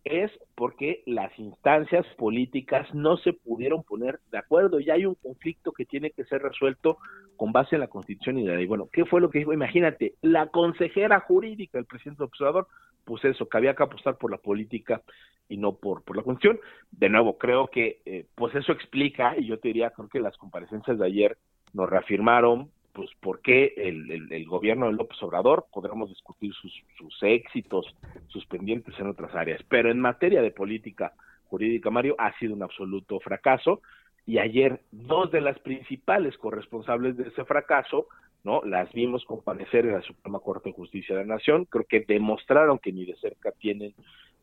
[0.04, 5.72] es porque las instancias políticas no se pudieron poner de acuerdo y hay un conflicto
[5.72, 6.98] que tiene que ser resuelto
[7.36, 8.66] con base en la Constitución y la ley.
[8.66, 9.52] Bueno, ¿qué fue lo que dijo?
[9.52, 12.68] Imagínate, la consejera jurídica del presidente observador,
[13.04, 15.02] pues eso, que había que apostar por la política
[15.48, 16.60] y no por, por la cuestión.
[16.90, 20.36] De nuevo, creo que eh, pues eso explica, y yo te diría, creo que las
[20.36, 21.38] comparecencias de ayer
[21.72, 27.86] nos reafirmaron pues por qué el, gobierno de López Obrador, podremos discutir sus, sus éxitos,
[28.28, 31.12] sus pendientes en otras áreas, pero en materia de política
[31.46, 33.82] jurídica, Mario, ha sido un absoluto fracaso,
[34.26, 38.06] y ayer dos de las principales corresponsables de ese fracaso,
[38.44, 38.62] ¿no?
[38.64, 42.78] Las vimos comparecer en la Suprema Corte de Justicia de la Nación, creo que demostraron
[42.78, 43.92] que ni de cerca tienen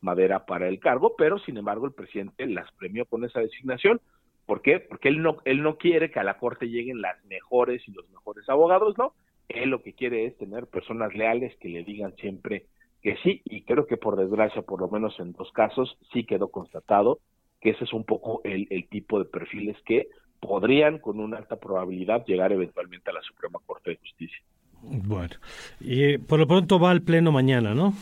[0.02, 4.00] madera para el cargo, pero sin embargo el presidente las premió con esa designación.
[4.46, 4.80] ¿Por qué?
[4.80, 8.08] Porque él no, él no quiere que a la corte lleguen las mejores y los
[8.10, 9.14] mejores abogados, ¿no?
[9.48, 12.66] Él lo que quiere es tener personas leales que le digan siempre
[13.02, 16.48] que sí, y creo que por desgracia, por lo menos en dos casos, sí quedó
[16.48, 17.18] constatado
[17.60, 20.08] que ese es un poco el, el tipo de perfiles que
[20.40, 24.38] podrían con una alta probabilidad llegar eventualmente a la Suprema Corte de Justicia.
[24.82, 25.36] Bueno,
[25.80, 27.94] y eh, por lo pronto va al Pleno mañana, ¿no?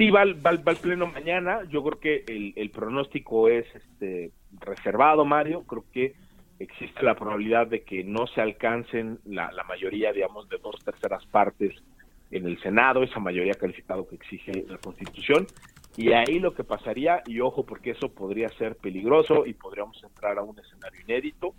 [0.00, 1.60] Sí, va al, va, pleno mañana.
[1.68, 2.24] Yo creo que
[2.56, 5.64] el, pronóstico es este reservado, Mario.
[5.64, 6.14] Creo que
[6.58, 11.74] existe la probabilidad de que no se alcancen la, mayoría, digamos, de dos terceras partes
[12.30, 15.46] en el Senado, esa mayoría calificada que exige la Constitución.
[15.98, 20.38] Y ahí lo que pasaría, y ojo porque eso podría ser peligroso y podríamos entrar
[20.38, 21.52] a un escenario inédito,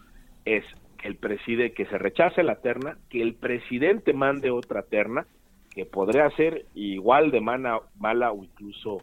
[0.46, 0.64] es
[0.98, 5.28] que el preside, que se rechace la terna, que el presidente mande otra terna,
[5.74, 9.01] que podría ser igual de mala, mala o incluso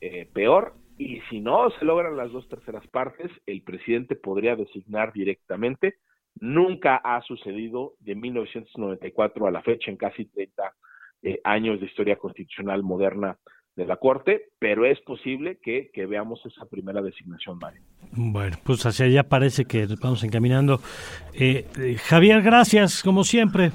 [0.00, 5.12] eh, peor y si no se logran las dos terceras partes, el presidente podría designar
[5.12, 5.96] directamente.
[6.40, 10.72] Nunca ha sucedido de 1994 a la fecha en casi 30
[11.22, 13.36] eh, años de historia constitucional moderna
[13.74, 17.82] de la Corte, pero es posible que, veamos esa primera designación, Mario.
[18.12, 20.80] Bueno, pues hacia allá parece que vamos encaminando.
[21.34, 23.72] Eh, eh, Javier, gracias, como siempre.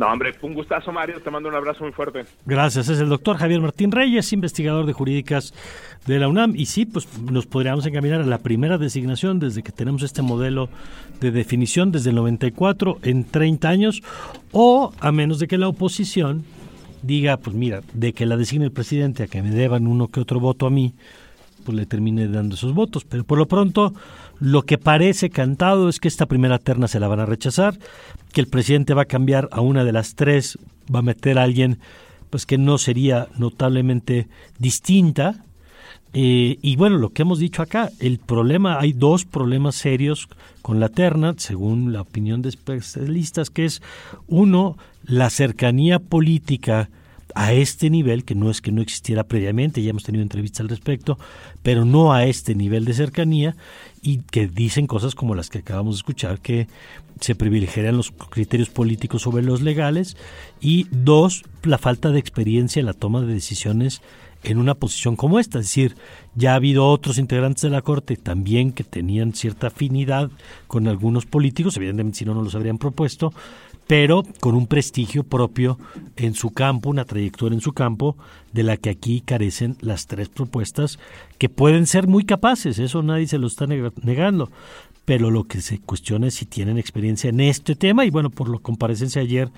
[0.00, 1.20] No, hombre, un gustazo, Mario.
[1.20, 2.24] Te mando un abrazo muy fuerte.
[2.46, 2.88] Gracias.
[2.88, 5.52] Es el doctor Javier Martín Reyes, investigador de jurídicas
[6.06, 6.56] de la UNAM.
[6.56, 10.70] Y sí, pues nos podríamos encaminar a la primera designación desde que tenemos este modelo
[11.20, 14.02] de definición desde el 94 en 30 años,
[14.52, 16.46] o a menos de que la oposición
[17.02, 20.20] diga, pues mira, de que la designe el presidente a que me deban uno que
[20.20, 20.94] otro voto a mí,
[21.66, 23.04] pues le termine dando esos votos.
[23.04, 23.92] Pero por lo pronto,
[24.40, 27.78] lo que parece cantado es que esta primera terna se la van a rechazar,
[28.32, 30.58] que el presidente va a cambiar a una de las tres,
[30.92, 31.78] va a meter a alguien
[32.30, 34.28] pues que no sería notablemente
[34.58, 35.44] distinta.
[36.12, 40.28] Eh, y bueno, lo que hemos dicho acá, el problema, hay dos problemas serios
[40.62, 43.82] con la terna, según la opinión de especialistas, que es
[44.26, 46.88] uno, la cercanía política
[47.34, 50.68] a este nivel, que no es que no existiera previamente, ya hemos tenido entrevistas al
[50.68, 51.18] respecto,
[51.62, 53.56] pero no a este nivel de cercanía
[54.02, 56.68] y que dicen cosas como las que acabamos de escuchar, que
[57.20, 60.16] se privilegiarían los criterios políticos sobre los legales
[60.60, 64.00] y dos, la falta de experiencia en la toma de decisiones
[64.42, 65.58] en una posición como esta.
[65.58, 65.96] Es decir,
[66.34, 70.30] ya ha habido otros integrantes de la Corte también que tenían cierta afinidad
[70.66, 73.32] con algunos políticos, evidentemente si no, no los habrían propuesto,
[73.90, 75.76] pero con un prestigio propio
[76.14, 78.16] en su campo, una trayectoria en su campo,
[78.52, 81.00] de la que aquí carecen las tres propuestas,
[81.38, 84.48] que pueden ser muy capaces, eso nadie se lo está negando,
[85.04, 88.48] pero lo que se cuestiona es si tienen experiencia en este tema, y bueno, por
[88.48, 89.50] la comparecencia ayer,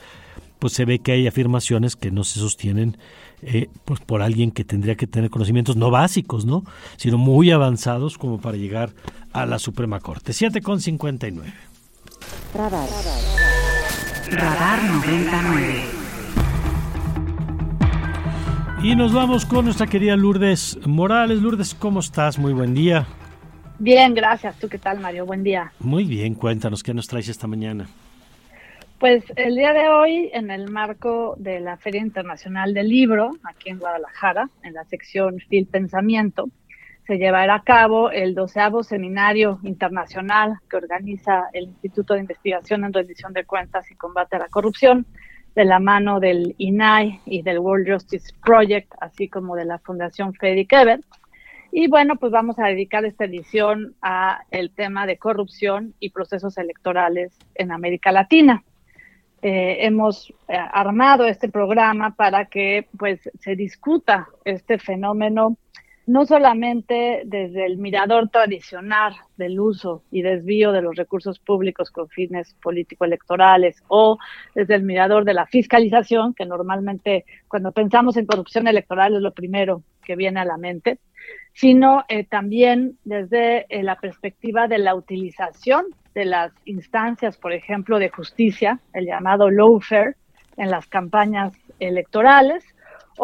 [0.59, 2.97] pues se ve que hay afirmaciones que no se sostienen
[3.43, 6.64] eh, pues por alguien que tendría que tener conocimientos no básicos, ¿no?
[6.97, 8.95] sino muy avanzados como para llegar
[9.35, 10.33] a la Suprema Corte.
[10.33, 11.53] 7 con 59.
[14.33, 14.78] Radar.
[14.78, 15.83] Radar 99.
[18.83, 21.43] Y nos vamos con nuestra querida Lourdes Morales.
[21.43, 22.39] Lourdes, ¿cómo estás?
[22.39, 23.07] Muy buen día.
[23.78, 24.59] Bien, gracias.
[24.59, 25.26] ¿Tú qué tal, Mario?
[25.26, 25.72] Buen día.
[25.80, 27.89] Muy bien, cuéntanos, ¿qué nos traes esta mañana?
[28.99, 33.68] Pues el día de hoy, en el marco de la Feria Internacional del Libro, aquí
[33.68, 36.49] en Guadalajara, en la sección Fil Pensamiento,
[37.07, 42.92] se llevará a cabo el doceavo seminario internacional que organiza el Instituto de Investigación en
[42.92, 45.07] Rendición de Cuentas y Combate a la Corrupción,
[45.55, 50.32] de la mano del INAI y del World Justice Project, así como de la Fundación
[50.32, 51.05] Frederick Ebert.
[51.72, 56.57] Y bueno, pues vamos a dedicar esta edición a el tema de corrupción y procesos
[56.59, 58.62] electorales en América Latina.
[59.40, 65.57] Eh, hemos eh, armado este programa para que pues se discuta este fenómeno
[66.07, 72.09] no solamente desde el mirador tradicional del uso y desvío de los recursos públicos con
[72.09, 74.18] fines político-electorales o
[74.55, 79.32] desde el mirador de la fiscalización, que normalmente cuando pensamos en corrupción electoral es lo
[79.32, 80.98] primero que viene a la mente,
[81.53, 88.11] sino eh, también desde la perspectiva de la utilización de las instancias, por ejemplo, de
[88.11, 90.16] justicia, el llamado lawfare,
[90.57, 92.64] en las campañas electorales,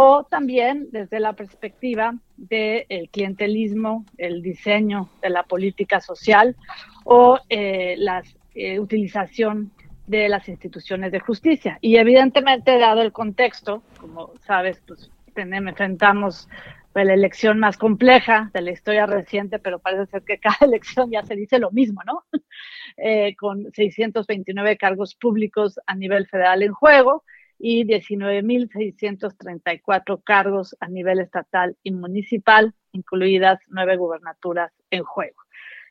[0.01, 6.55] o también desde la perspectiva del clientelismo, el diseño de la política social
[7.03, 8.23] o eh, la
[8.55, 9.73] eh, utilización
[10.07, 11.79] de las instituciones de justicia.
[11.81, 16.49] Y evidentemente, dado el contexto, como sabes, pues tenemos, enfrentamos
[16.95, 21.25] la elección más compleja de la historia reciente, pero parece ser que cada elección ya
[21.25, 22.25] se dice lo mismo, ¿no?
[23.01, 27.23] Eh, con 629 cargos públicos a nivel federal en juego
[27.59, 35.43] y 19.634 cargos a nivel estatal y municipal, incluidas nueve gubernaturas en juego.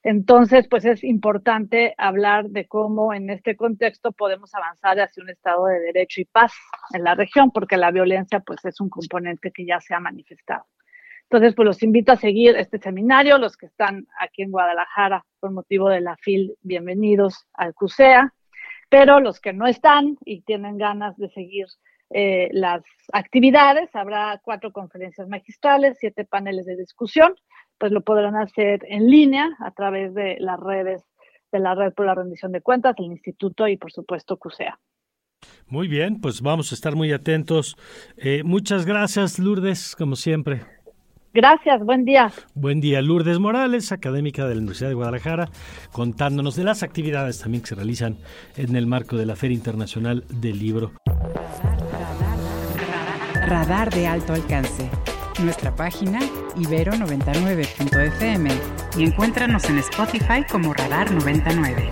[0.03, 5.65] Entonces, pues es importante hablar de cómo en este contexto podemos avanzar hacia un estado
[5.65, 6.53] de derecho y paz
[6.93, 10.65] en la región, porque la violencia pues es un componente que ya se ha manifestado.
[11.23, 15.51] Entonces, pues los invito a seguir este seminario, los que están aquí en Guadalajara por
[15.51, 18.33] motivo de la FIL, bienvenidos al CUSEA,
[18.89, 21.65] pero los que no están y tienen ganas de seguir
[22.09, 27.35] eh, las actividades, habrá cuatro conferencias magistrales, siete paneles de discusión,
[27.77, 31.03] pues lo podrán hacer en línea a través de las redes
[31.51, 34.79] de la Red por la Rendición de Cuentas, el Instituto y por supuesto CUSEA.
[35.67, 37.75] Muy bien, pues vamos a estar muy atentos.
[38.17, 40.76] Eh, muchas gracias, Lourdes, como siempre.
[41.37, 42.31] Gracias, buen día.
[42.55, 45.49] Buen día, Lourdes Morales, académica de la Universidad de Guadalajara,
[45.91, 48.17] contándonos de las actividades también que se realizan
[48.55, 50.93] en el marco de la Feria Internacional del Libro.
[53.45, 54.89] Radar de alto alcance.
[55.43, 56.21] Nuestra página
[56.55, 58.49] ibero99.fm
[58.97, 61.87] y encuéntranos en Spotify como Radar 99.